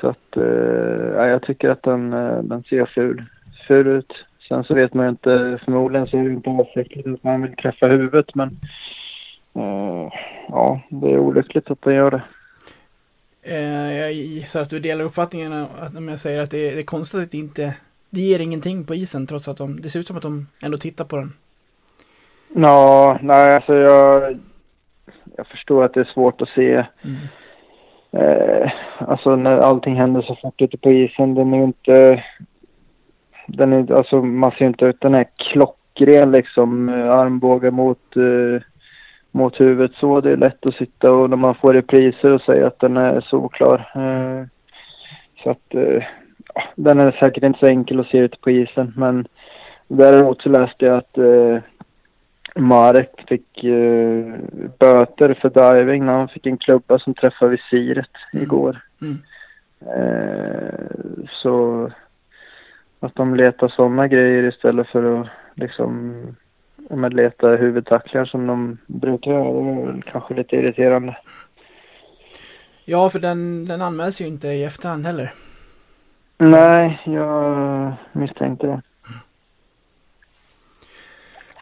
[0.01, 3.23] Så att eh, ja, jag tycker att den, eh, den ser ful,
[3.67, 4.13] ful ut.
[4.47, 7.55] Sen så vet man ju inte, förmodligen så är det inte avsiktligt att man vill
[7.55, 8.59] träffa huvudet men
[9.55, 10.11] eh,
[10.47, 12.23] ja, det är olyckligt att den gör det.
[13.43, 16.81] Eh, jag gissar att du delar uppfattningen att om jag säger att det är, det
[16.81, 17.75] är konstigt att det inte
[18.09, 20.77] det ger ingenting på isen trots att de, det ser ut som att de ändå
[20.77, 21.33] tittar på den.
[22.57, 24.39] Ja, nej alltså jag,
[25.37, 26.85] jag förstår att det är svårt att se.
[27.03, 27.17] Mm.
[28.11, 32.23] Eh, alltså när allting händer så fort ute på isen, den är ju inte...
[33.47, 38.61] Den är, alltså man ser inte ut, den är klockren liksom, eh, armbågar mot, eh,
[39.31, 40.21] mot huvudet så.
[40.21, 43.21] Det är lätt att sitta och när man får repriser och säga att den är
[43.21, 43.91] solklar.
[43.95, 44.47] Eh,
[45.43, 46.03] så att, eh,
[46.75, 49.27] den är säkert inte så enkel att se ute på isen men
[49.87, 51.57] däremot så läste jag att eh,
[52.55, 54.35] Marek fick eh,
[54.79, 58.81] böter för diving när han fick en klubba som träffade visiret igår.
[59.01, 59.17] Mm.
[59.81, 61.91] Eh, så
[62.99, 66.13] att de letar sådana grejer istället för att liksom
[66.89, 69.43] men leta huvudtacklingar som de brukar göra.
[69.43, 71.17] Det var väl kanske lite irriterande.
[72.85, 75.33] Ja, för den, den anmäls ju inte i efterhand heller.
[76.37, 78.81] Nej, jag misstänkte det.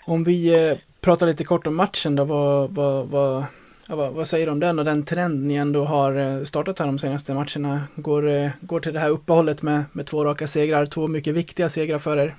[0.05, 3.43] Om vi eh, pratar lite kort om matchen då, vad, vad, vad,
[3.87, 6.79] ja, vad, vad säger du om den och den trend ni ändå har eh, startat
[6.79, 7.81] här de senaste matcherna?
[7.95, 11.69] Går, eh, går till det här uppehållet med, med två raka segrar, två mycket viktiga
[11.69, 12.35] segrar för er.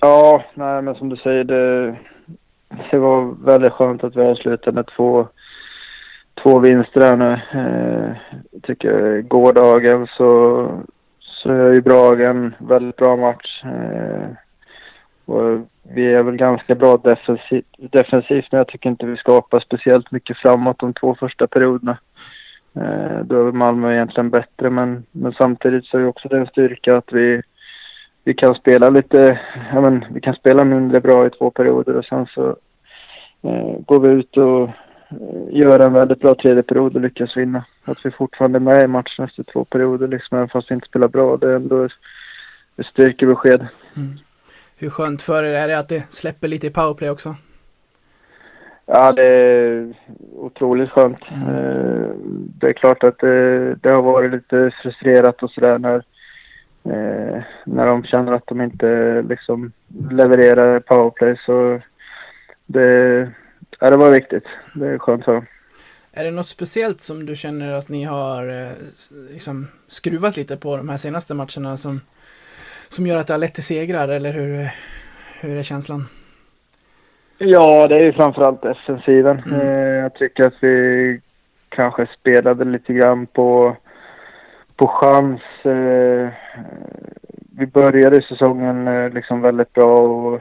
[0.00, 1.96] Ja, nej men som du säger det,
[2.90, 5.28] det var väldigt skönt att vi avslutade med två,
[6.42, 7.32] två vinster här nu.
[7.52, 8.16] Eh,
[8.50, 10.68] jag tycker gårdagen så,
[11.20, 13.64] så är ju Bragen en väldigt bra match.
[13.64, 14.28] Eh,
[15.24, 20.10] och vi är väl ganska bra defensiv, defensivt, men jag tycker inte vi skapar speciellt
[20.10, 21.98] mycket framåt de två första perioderna.
[22.74, 26.38] Eh, då är väl Malmö egentligen bättre, men, men samtidigt så är det också det
[26.38, 27.42] en styrka att vi,
[28.24, 29.40] vi kan spela lite,
[29.72, 32.56] ja men vi kan spela mindre bra i två perioder och sen så
[33.42, 37.64] eh, går vi ut och eh, gör en väldigt bra tredje period och lyckas vinna.
[37.84, 40.88] Att vi fortfarande är med i matchen efter två perioder liksom, även fast vi inte
[40.88, 41.92] spelar bra, det är ändå ett,
[42.76, 43.66] ett styrkebesked.
[43.96, 44.18] Mm.
[44.80, 47.36] Hur skönt för er är det att det släpper lite i powerplay också?
[48.86, 49.94] Ja, det är
[50.36, 51.22] otroligt skönt.
[51.30, 52.10] Eh,
[52.60, 55.96] Det är klart att det, det har varit lite frustrerat och sådär när,
[56.84, 59.72] eh, när de känner att de inte liksom
[60.10, 61.36] levererar powerplay.
[61.46, 61.80] Så
[62.66, 63.30] det,
[63.80, 64.44] ja, det var viktigt.
[64.74, 65.46] Det är skönt för dem.
[66.12, 68.72] Är det något speciellt som du känner att ni har eh,
[69.32, 72.00] liksom skruvat lite på de här senaste matcherna som,
[72.90, 74.70] som gör att det har lett till segrar eller hur,
[75.40, 76.06] hur är känslan?
[77.38, 79.38] Ja, det är ju framförallt defensiven.
[79.38, 79.60] Mm.
[79.60, 81.20] Eh, jag tycker att vi
[81.68, 83.76] kanske spelade lite grann på,
[84.76, 85.40] på chans.
[85.64, 86.28] Eh,
[87.56, 90.40] vi började säsongen eh, liksom väldigt bra och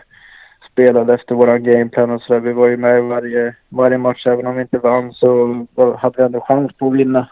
[0.72, 2.40] spelade efter våran gameplan och sådär.
[2.40, 4.28] Vi var ju med i varje, varje match.
[4.28, 5.66] Även om vi inte vann så
[5.98, 7.30] hade vi ändå chans på att vinna.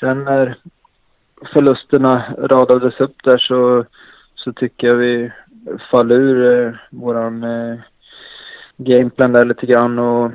[0.00, 0.58] Sen när
[1.52, 3.84] förlusterna radades upp där så,
[4.34, 5.32] så tycker jag vi
[5.90, 7.78] föll ur eh, våran eh,
[8.76, 10.30] gameplan där lite grann och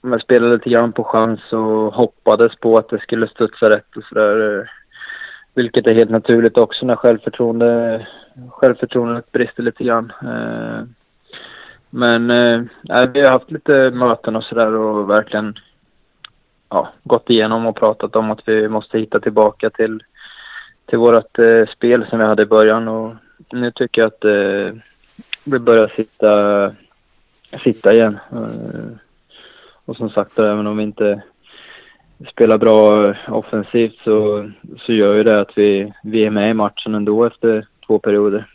[0.00, 4.04] men spelade lite grann på chans och hoppades på att det skulle studsa rätt och
[4.04, 4.58] sådär.
[4.58, 4.64] eh,
[5.54, 8.06] Vilket är helt naturligt också när självförtroende,
[8.50, 10.12] självförtroendet brister lite grann.
[10.22, 10.84] Eh,
[11.90, 12.62] Men eh,
[13.12, 15.58] vi har haft lite möten och sådär och verkligen
[16.68, 20.02] ja, gått igenom och pratat om att vi måste hitta tillbaka till,
[20.86, 23.14] till vårt eh, spel som vi hade i början och
[23.52, 24.80] nu tycker jag att eh,
[25.44, 26.72] vi börjar sitta,
[27.64, 28.18] sitta igen.
[28.32, 28.96] Eh,
[29.84, 31.22] och som sagt, även om vi inte
[32.32, 36.94] spelar bra offensivt så, så gör ju det att vi, vi är med i matchen
[36.94, 38.46] ändå efter två perioder.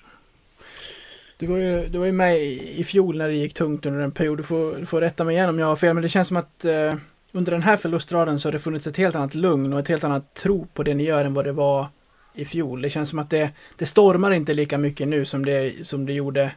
[1.38, 4.00] Du var ju, du var ju med i, i fjol när det gick tungt under
[4.00, 4.38] en period.
[4.38, 6.38] Du får, du får rätta mig igen om jag har fel, men det känns som
[6.38, 6.94] att eh,
[7.32, 10.04] under den här förlustraden så har det funnits ett helt annat lugn och ett helt
[10.04, 11.86] annat tro på det ni gör än vad det var
[12.34, 12.82] i fjol.
[12.82, 16.14] Det känns som att det, det stormar inte lika mycket nu som det, som det
[16.14, 16.52] gjorde.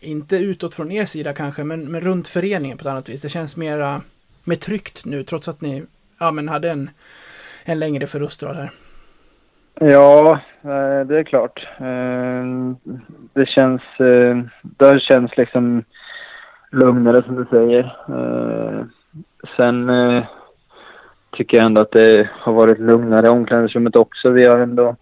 [0.00, 3.22] Inte utåt från er sida kanske, men, men runt föreningen på ett annat vis.
[3.22, 4.00] Det känns mera,
[4.44, 5.84] mer tryggt nu, trots att ni
[6.18, 6.90] ja, men hade en,
[7.64, 8.70] en längre förlustrad här.
[9.80, 11.68] Ja, eh, det är klart.
[11.78, 12.44] Eh,
[13.32, 15.84] det känns, eh, det känns liksom
[16.70, 17.96] lugnare som du säger.
[19.56, 19.90] Sen
[21.34, 24.30] tycker jag ändå att det har varit lugnare i omklädningsrummet också.
[24.30, 24.96] Vi har ändå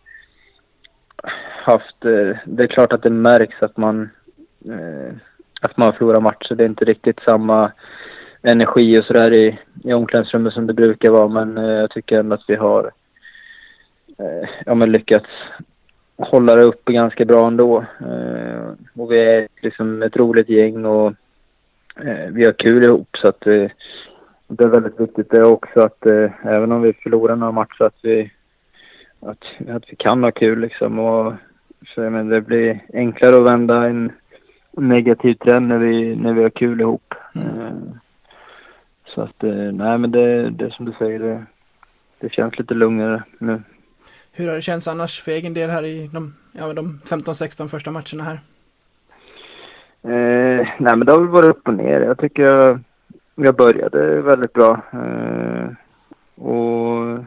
[1.62, 4.10] haft, eh, det är klart att det märks att man,
[4.64, 5.14] eh,
[5.60, 6.54] att man förlorar matcher.
[6.54, 7.72] Det är inte riktigt samma
[8.42, 11.28] energi och sådär i, i omklädningsrummet som det brukar vara.
[11.28, 12.90] Men eh, jag tycker ändå att vi har
[14.66, 15.28] ja, men lyckats
[16.16, 17.84] hålla det uppe ganska bra ändå.
[18.94, 21.12] Och vi är liksom ett roligt gäng och
[22.30, 23.46] vi har kul ihop så att
[24.56, 27.98] det är väldigt viktigt det också att eh, även om vi förlorar några matcher att
[28.02, 28.30] vi,
[29.20, 30.98] att, att vi kan ha kul liksom.
[30.98, 31.32] Och,
[31.94, 34.12] så, menar, det blir enklare att vända en
[34.70, 37.14] negativ trend när vi, när vi har kul ihop.
[37.34, 37.72] Eh,
[39.06, 41.44] så att eh, nej men det, det som du säger, det,
[42.20, 43.62] det känns lite lugnare nu.
[44.32, 47.90] Hur har det känts annars för egen del här i de, ja, de 15-16 första
[47.90, 48.40] matcherna här?
[50.04, 52.00] Eh, nej men det har väl varit upp och ner.
[52.00, 52.80] Jag tycker jag,
[53.34, 54.80] jag började väldigt bra.
[54.92, 55.68] Eh,
[56.46, 57.24] och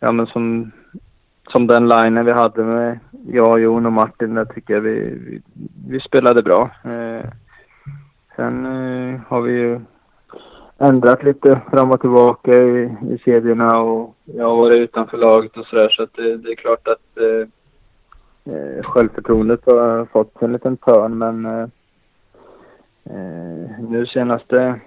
[0.00, 0.72] ja men som,
[1.48, 5.42] som den linen vi hade med jag, Jon och Martin, där tycker jag vi, vi,
[5.88, 6.70] vi spelade bra.
[6.84, 7.30] Eh,
[8.36, 9.80] sen eh, har vi ju
[10.78, 15.66] ändrat lite fram och tillbaka i, i kedjorna och jag har varit utanför laget och
[15.66, 17.48] sådär så att det, det är klart att eh,
[18.54, 21.68] eh självförtroendet har fått en liten törn men eh,
[23.04, 24.80] eh nu senaste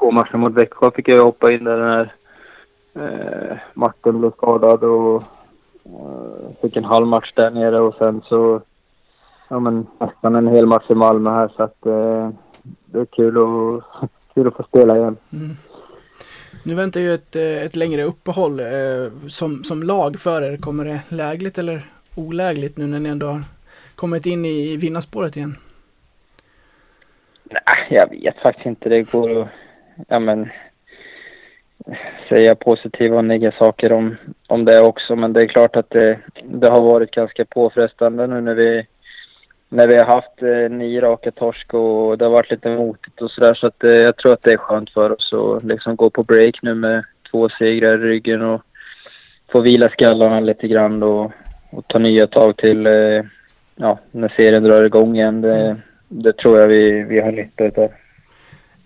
[0.00, 2.14] två matcherna mot Växjö fick jag hoppa in där när
[2.94, 5.22] eh, Martin blev skadad och
[5.84, 8.60] eh, fick en halv match där nere och sen så
[9.48, 12.30] ja men nästan en hel match i Malmö här så att eh,
[12.84, 15.16] det är kul att, kul att få spela igen.
[16.62, 20.56] Nu väntar ju ett, eh, ett längre uppehåll eh, som, som lag för er.
[20.56, 21.82] Kommer det lägligt eller
[22.14, 23.42] olägligt nu när ni ändå har
[23.94, 25.56] kommit in i vinnarspåret igen?
[27.44, 28.88] Nej, jag vet faktiskt inte.
[28.88, 29.48] Det går att...
[30.08, 30.48] Ja, men...
[32.28, 34.16] säga positiva och negativa saker om,
[34.48, 35.16] om det också.
[35.16, 38.86] Men det är klart att det, det har varit ganska påfrestande nu när vi,
[39.68, 43.30] när vi har haft eh, nio raka torsk och det har varit lite motigt och
[43.30, 43.54] sådär.
[43.54, 46.22] Så att eh, jag tror att det är skönt för oss att liksom gå på
[46.22, 48.62] break nu med två segrar i ryggen och
[49.52, 51.32] få vila skallarna lite grann då
[51.70, 53.24] och ta nya tag till eh,
[53.76, 55.40] ja, när serien drar igång igen.
[55.40, 55.76] Det,
[56.08, 57.90] det tror jag vi, vi har nytta utav.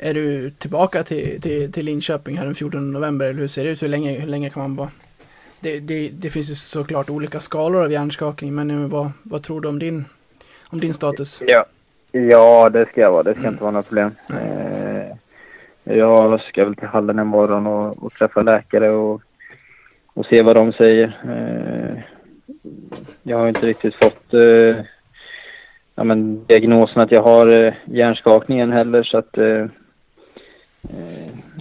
[0.05, 3.71] Är du tillbaka till, till, till Linköping här den 14 november eller hur ser det
[3.71, 3.83] ut?
[3.83, 4.89] Hur länge, hur länge kan man vara?
[5.61, 9.61] Det, det, det finns ju såklart olika skalor av hjärnskakning men nu, vad, vad tror
[9.61, 10.05] du om din,
[10.69, 11.43] om din status?
[11.47, 11.65] Ja.
[12.13, 13.23] ja, det ska jag vara.
[13.23, 14.11] Det ska inte vara något problem.
[14.31, 15.17] Eh,
[15.97, 19.23] jag ska väl till hallen imorgon och, och träffa läkare och,
[20.15, 21.19] och se vad de säger.
[21.29, 22.03] Eh,
[23.23, 24.77] jag har inte riktigt fått eh,
[25.95, 29.67] ja, men diagnosen att jag har eh, hjärnskakningen heller så att eh,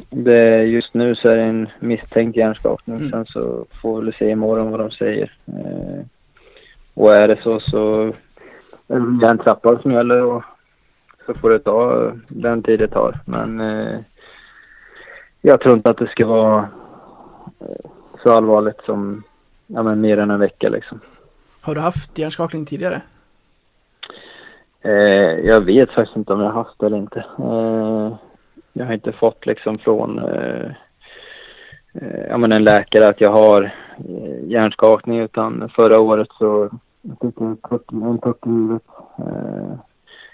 [0.10, 2.98] det, just nu så är det en misstänkt hjärnskakning.
[2.98, 3.12] Mm.
[3.12, 5.32] Sen så får vi se imorgon vad de säger.
[5.46, 6.06] Eh,
[6.94, 8.14] och är det så så
[8.88, 10.44] är det hjärntrappan som gäller och
[11.26, 13.20] så får det ta den tid det tar.
[13.26, 14.00] Men eh,
[15.42, 16.70] jag tror inte att det ska vara
[17.60, 17.90] eh,
[18.24, 19.24] så allvarligt som
[19.68, 21.00] ja, men mer än en vecka liksom.
[21.62, 23.02] Har du haft hjärnskakning tidigare?
[24.82, 27.20] Eh, jag vet faktiskt inte om jag har haft det eller inte.
[27.20, 28.16] Eh,
[28.74, 30.72] jag har inte fått liksom från eh,
[31.94, 33.64] eh, ja, men en läkare att jag har
[33.98, 36.70] eh, hjärnskakning utan förra året så
[37.22, 38.84] fick jag en puck en puck i huvudet.
[39.18, 39.78] Eh,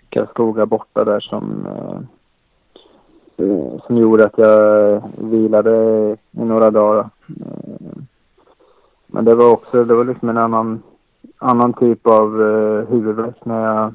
[0.09, 1.99] Karlskoga borta där som, eh,
[3.45, 5.71] eh, som gjorde att jag vilade
[6.31, 7.09] i några dagar.
[7.27, 7.97] Eh,
[9.07, 10.83] men det var också, det var liksom en annan,
[11.37, 13.93] annan typ av eh, huvudvärk när jag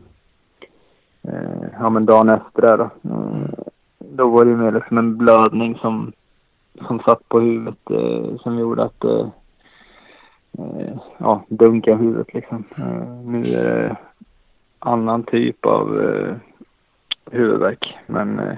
[1.22, 2.90] eh, ja men dagen efter där då.
[3.10, 3.73] Eh,
[4.16, 6.12] då var det mer liksom en blödning som,
[6.86, 9.28] som satt på huvudet eh, som gjorde att eh,
[10.58, 12.64] eh, ja, dunka huvudet liksom.
[12.76, 13.96] Eh, nu är det
[14.78, 16.34] annan typ av eh,
[17.30, 17.98] huvudvärk.
[18.06, 18.56] Men eh,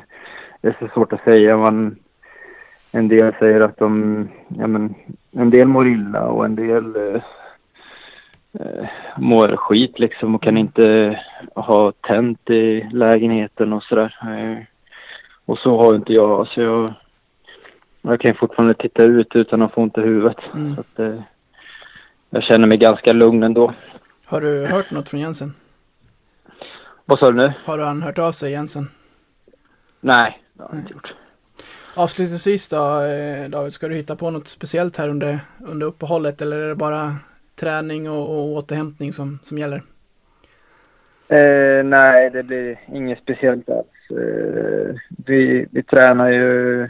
[0.61, 1.57] det är så svårt att säga.
[1.57, 1.97] Man,
[2.93, 4.95] en del säger att de, ja men,
[5.33, 7.23] en del mår illa och en del eh,
[8.61, 11.19] eh, mår skit liksom och kan inte
[11.55, 14.17] ha tänt i lägenheten och sådär.
[15.47, 16.49] Och så har inte jag.
[16.49, 16.95] Så jag,
[18.03, 20.37] jag kan fortfarande titta ut utan att få ont i huvudet.
[20.55, 20.75] Mm.
[20.75, 21.21] Så att, eh,
[22.31, 23.75] jag känner mig ganska lugn ändå.
[24.25, 25.55] Har du hört något från Jensen?
[27.05, 27.53] Vad sa du nu?
[27.65, 28.89] Har han hört av sig Jensen?
[30.01, 31.15] Nej, det har jag inte gjort.
[31.95, 36.57] Avslutningsvis då, eh, David, ska du hitta på något speciellt här under, under uppehållet eller
[36.57, 37.17] är det bara
[37.61, 39.83] träning och, och återhämtning som, som gäller?
[41.29, 44.11] Eh, nej, det blir inget speciellt alls.
[44.11, 44.95] Eh,
[45.27, 46.89] vi, vi tränar ju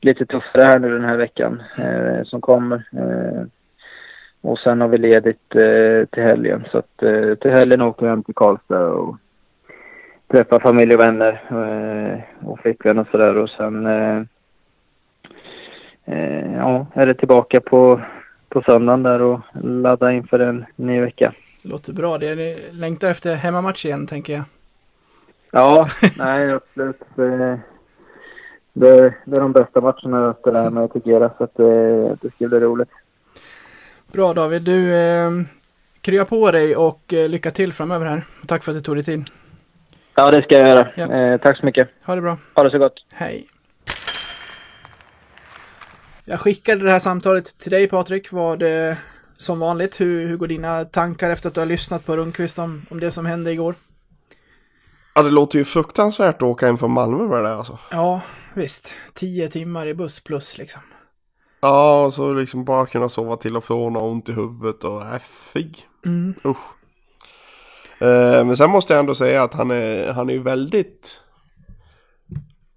[0.00, 2.82] lite tuffare här nu den här veckan eh, som kommer.
[2.92, 3.42] Eh,
[4.40, 6.64] och sen har vi ledigt eh, till helgen.
[6.70, 9.16] Så att, eh, till helgen åker jag hem till Karlstad och
[10.28, 13.36] träffar familj och vänner eh, och flickvän och sådär.
[13.36, 14.22] Och sen eh,
[16.04, 18.00] eh, ja, är det tillbaka på,
[18.48, 21.32] på söndagen där och ladda inför en ny vecka.
[21.64, 22.18] Det låter bra.
[22.18, 24.44] Det är, längtar efter hemmamatch igen, tänker jag.
[25.50, 25.88] Ja,
[26.18, 27.00] nej absolut.
[27.14, 27.60] Det,
[28.72, 28.88] det,
[29.36, 32.60] är de bästa matcherna efter det här med Tegera så att det, det ska bli
[32.60, 32.88] roligt.
[34.12, 35.30] Bra David, du eh,
[36.00, 38.24] krya på dig och eh, lycka till framöver här.
[38.46, 39.24] Tack för att du tog dig tid.
[40.14, 40.88] Ja, det ska jag göra.
[40.94, 41.12] Ja.
[41.12, 41.88] Eh, tack så mycket.
[42.06, 42.38] Ha det bra.
[42.54, 43.04] Ha det så gott.
[43.12, 43.46] Hej.
[46.24, 48.32] Jag skickade det här samtalet till dig Patrik.
[48.32, 48.98] Var det
[49.36, 50.00] som vanligt?
[50.00, 53.10] Hur, hur går dina tankar efter att du har lyssnat på Rundqvist om, om det
[53.10, 53.74] som hände igår?
[55.14, 57.78] Ja, det låter ju fruktansvärt att åka hem från Malmö med det där alltså.
[57.90, 58.20] Ja,
[58.54, 58.94] visst.
[59.14, 60.82] Tio timmar i buss plus liksom.
[61.60, 64.84] Ja, och så liksom bara kunna sova till och från och ha ont i huvudet
[64.84, 65.70] och äh, fy.
[66.04, 66.34] Mm.
[66.44, 66.74] Usch.
[67.98, 71.20] Eh, men sen måste jag ändå säga att han är, han är ju väldigt...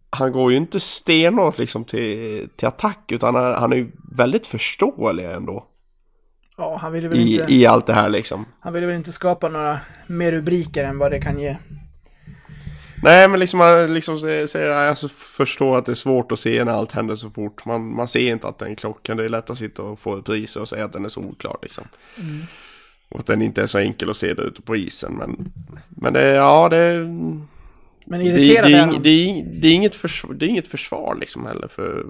[0.10, 4.48] Han går ju inte stenhårt liksom till, till attack utan han, han är ju väldigt
[4.48, 5.68] förståelig ändå.
[6.58, 7.54] Ja, han ville väl I, inte...
[7.54, 8.46] I allt det här liksom.
[8.60, 11.58] Han ville väl inte skapa några mer rubriker än vad det kan ge.
[13.04, 16.64] Nej men liksom han liksom säger, jag alltså, förstår att det är svårt att se
[16.64, 17.66] när allt händer så fort.
[17.66, 20.62] Man, man ser inte att den klockan, det är lätt att sitta och få priser
[20.62, 21.84] och säga att den är solklar liksom.
[23.10, 25.14] Och att den inte är så enkel att se det ute på isen.
[25.14, 25.52] Men,
[25.90, 27.00] men det, ja det...
[28.06, 31.68] Men Det, det, det, ing- det, är inget försvar, det är inget försvar liksom heller
[31.68, 32.06] för,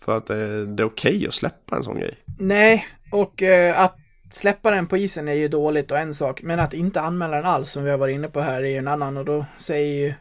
[0.00, 2.14] för att det, det är okej att släppa en sån grej.
[2.38, 3.96] Nej, och eh, att
[4.30, 6.42] släppa den på isen är ju dåligt och en sak.
[6.42, 8.76] Men att inte anmäla den alls, som vi har varit inne på här, är ju
[8.76, 9.16] en annan.
[9.16, 10.14] Och då säger ju,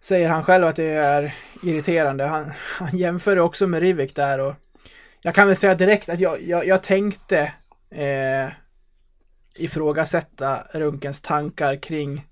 [0.00, 2.24] säger han själv att det är irriterande.
[2.24, 4.54] Han, han jämför också med Rivik där och
[5.26, 7.52] jag kan väl säga direkt att jag, jag, jag tänkte
[7.90, 8.52] eh,
[9.54, 12.26] ifrågasätta Runkens tankar kring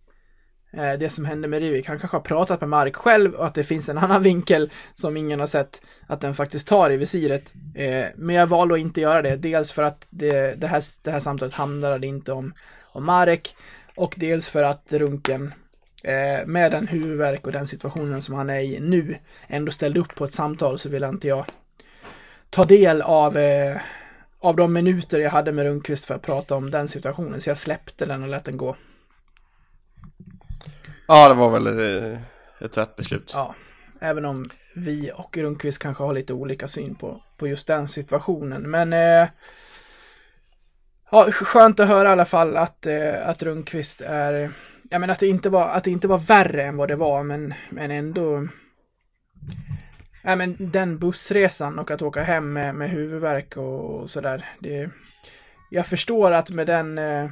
[0.73, 1.89] Eh, det som hände med Rivik.
[1.89, 5.17] Han kanske har pratat med Mark själv och att det finns en annan vinkel som
[5.17, 7.55] ingen har sett att den faktiskt tar i visiret.
[7.75, 9.37] Eh, men jag valde att inte göra det.
[9.37, 12.53] Dels för att det, det, här, det här samtalet handlade inte om,
[12.83, 13.57] om Marek
[13.95, 15.53] och dels för att Runken
[16.05, 19.17] eh, med den huvudvärk och den situationen som han är i nu
[19.47, 21.45] ändå ställde upp på ett samtal så ville inte jag
[22.51, 23.37] ta del av
[24.41, 27.41] av de minuter jag hade med Rundqvist för att prata om den situationen.
[27.41, 28.77] Så jag släppte den och lät den gå.
[31.15, 31.67] Ja, det var väl
[32.61, 33.31] ett rätt beslut.
[33.35, 33.55] Ja,
[34.01, 38.71] även om vi och Rundqvist kanske har lite olika syn på, på just den situationen.
[38.71, 39.29] Men eh,
[41.11, 44.53] ja, skönt att höra i alla fall att, eh, att Rundqvist är,
[44.91, 47.23] ja men att det inte var, att det inte var värre än vad det var,
[47.23, 48.49] men, men ändå
[50.23, 54.45] Ja, men den bussresan och att åka hem med, med huvudvärk och, och sådär.
[55.71, 57.31] Jag förstår att med den, eh,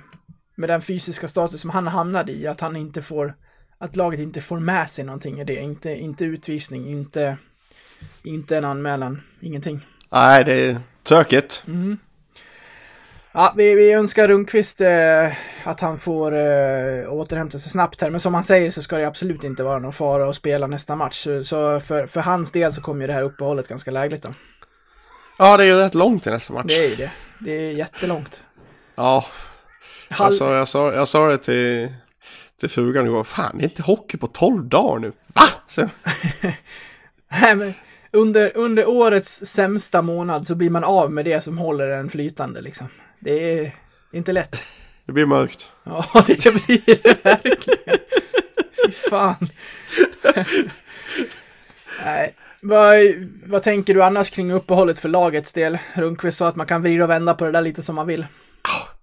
[0.54, 3.34] med den fysiska status som han hamnade i, att han inte får,
[3.80, 5.54] att laget inte får med sig någonting i det.
[5.54, 7.36] Inte, inte utvisning, inte,
[8.22, 9.86] inte en anmälan, ingenting.
[10.12, 11.62] Nej, det är tråkigt.
[11.66, 11.98] Mm.
[13.32, 15.32] Ja, vi, vi önskar Rundqvist eh,
[15.64, 18.10] att han får eh, återhämta sig snabbt här.
[18.10, 20.96] Men som han säger så ska det absolut inte vara någon fara att spela nästa
[20.96, 21.26] match.
[21.44, 24.28] Så för, för hans del så kommer ju det här uppehållet ganska lägligt då.
[25.38, 26.64] Ja, det är ju rätt långt till nästa match.
[26.68, 27.10] Det är ju det.
[27.38, 28.42] Det är jättelångt.
[28.94, 29.24] Ja.
[30.10, 31.94] Hal- Alltså, jag, sa, jag sa det till,
[32.60, 33.24] till frugan igår.
[33.24, 35.12] Fan, det är inte hockey på 12 dagar nu.
[35.26, 35.48] Va?
[35.68, 35.80] Så,
[37.28, 37.74] Nej, men
[38.12, 42.60] under, under årets sämsta månad så blir man av med det som håller en flytande
[42.60, 42.86] liksom.
[43.20, 43.74] Det är
[44.12, 44.64] inte lätt.
[45.06, 45.70] det blir mörkt.
[45.84, 47.98] Ja, det blir det verkligen.
[48.86, 49.48] Fy fan.
[52.04, 52.34] Nej.
[52.62, 52.96] Vad,
[53.46, 55.78] vad tänker du annars kring uppehållet för lagets del?
[55.94, 58.26] Rundqvist sa att man kan vrida och vända på det där lite som man vill.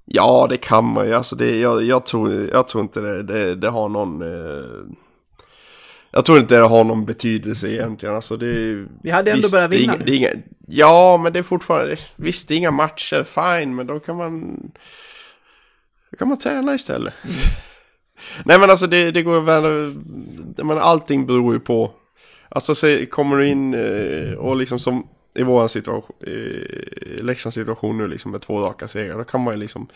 [0.10, 1.14] Ja, det kan man ju.
[1.14, 4.22] Alltså, det, jag, jag, tror, jag tror inte det, det, det har någon...
[4.22, 4.66] Eh,
[6.12, 8.16] jag tror inte det har någon betydelse egentligen.
[8.16, 10.06] Alltså, det, Vi hade ändå börjat det är vinna nu.
[10.06, 10.30] det är inga,
[10.68, 11.98] Ja, men det är fortfarande...
[12.16, 14.58] Visst, det är inga matcher, fine, men då kan man...
[16.12, 17.14] Då kan man träna istället.
[17.24, 17.36] Mm.
[18.46, 19.94] Nej, men alltså det, det går väl...
[20.66, 21.92] Men allting beror ju på...
[22.50, 25.08] Alltså, se, kommer du in eh, och liksom som
[25.38, 29.54] i vår situation, i Leksands situation nu liksom med två raka segrar, då kan man
[29.54, 29.88] ju liksom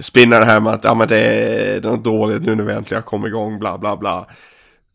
[0.00, 3.02] spinna det här med att ja, men det är något dåligt nu när vi äntligen
[3.02, 4.26] kom igång, bla bla bla.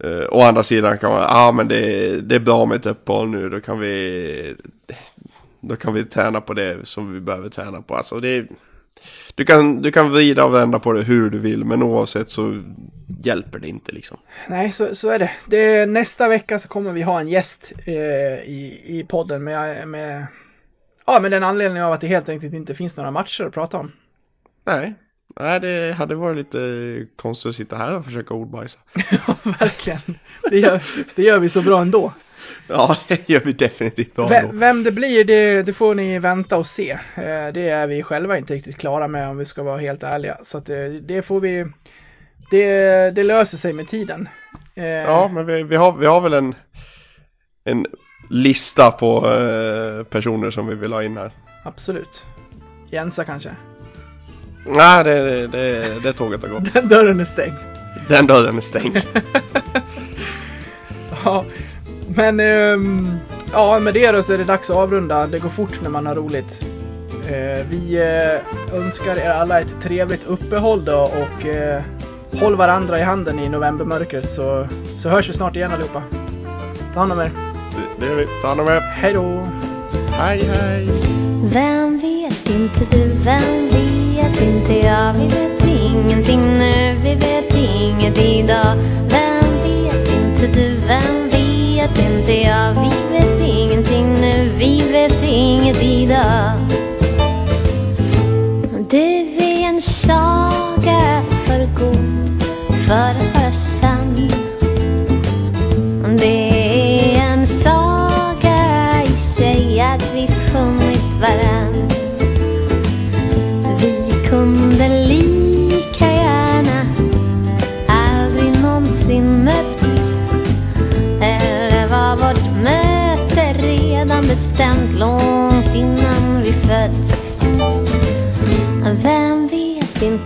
[0.04, 2.86] Uh, å andra sidan kan man, ja ah, men det, det är bra med ett
[2.86, 4.56] uppehåll nu, då kan vi
[5.62, 7.96] då kan vi träna på det som vi behöver träna på.
[7.96, 8.48] Alltså det är,
[9.38, 12.64] du, kan, du kan vrida och vända på det hur du vill, men oavsett så
[13.24, 14.18] hjälper det inte liksom.
[14.50, 15.32] Nej, så, så är det.
[15.46, 15.86] det.
[15.86, 20.28] Nästa vecka så kommer vi ha en gäst eh, i, i podden med, med,
[21.06, 23.78] ja, med den anledningen av att det helt enkelt inte finns några matcher att prata
[23.78, 23.92] om.
[24.66, 24.94] Nej,
[25.40, 28.80] nej det hade varit lite konstigt att sitta här och försöka ordbajsa.
[29.28, 30.00] Ja, verkligen.
[30.50, 30.84] Det gör,
[31.16, 32.14] det gör vi så bra ändå.
[32.78, 36.68] Ja, det gör vi definitivt Vem, vem det blir, det, det får ni vänta och
[36.68, 36.92] se.
[37.16, 40.38] Eh, Det är vi själva inte riktigt klara med om vi ska vara helt ärliga.
[40.44, 41.66] Så det, det får vi...
[42.52, 42.72] Det,
[43.16, 44.30] det löser sig med tiden.
[44.76, 46.56] Eh, Ja, men vi, vi, har, vi har väl en,
[47.66, 47.86] en
[48.30, 51.32] lista på eh, personer som vi vill ha in här.
[51.64, 52.26] Absolut.
[52.92, 53.50] Jensa kanske.
[54.66, 56.74] Nej, det, det, det tåget har gått.
[56.74, 57.56] Den dörren är stängd.
[58.10, 58.98] Den dörren är stängd.
[61.26, 61.46] Ja,
[62.18, 63.20] men ehm,
[63.52, 65.28] ja, med det då så är det dags att avrunda.
[65.28, 66.66] Det går fort när man har roligt.
[67.28, 71.82] Eh, vi eh, önskar er alla ett trevligt uppehåll då och eh,
[72.40, 76.04] håll varandra i handen i novembermörkret så, så hörs vi snart igen allihopa.
[76.94, 77.32] Ta hand om er.
[78.00, 78.28] Det gör vi.
[78.42, 78.80] Ta hand om er.
[78.80, 79.48] Hej då!
[80.12, 80.88] Hej, hej.
[81.54, 88.18] Vem vet inte du, vem vet inte jag Vi vet ingenting nu, vi vet inget
[88.18, 88.76] idag
[89.10, 91.17] Vem vet inte du, vem
[91.88, 92.74] vet inte jag.
[92.74, 96.67] Vi vet ingenting nu, vi vet inget idag.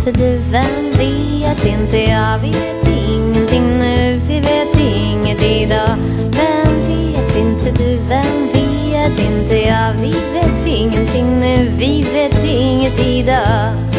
[0.07, 3.79] inte du, vem vet inte jag vet ingenting.
[3.79, 5.97] Nu, vi vet inget idag.
[6.17, 11.39] Vem vet inte du, vem vet inte jag, vi vet ingenting.
[11.39, 13.90] Nu, vi vet inget idag.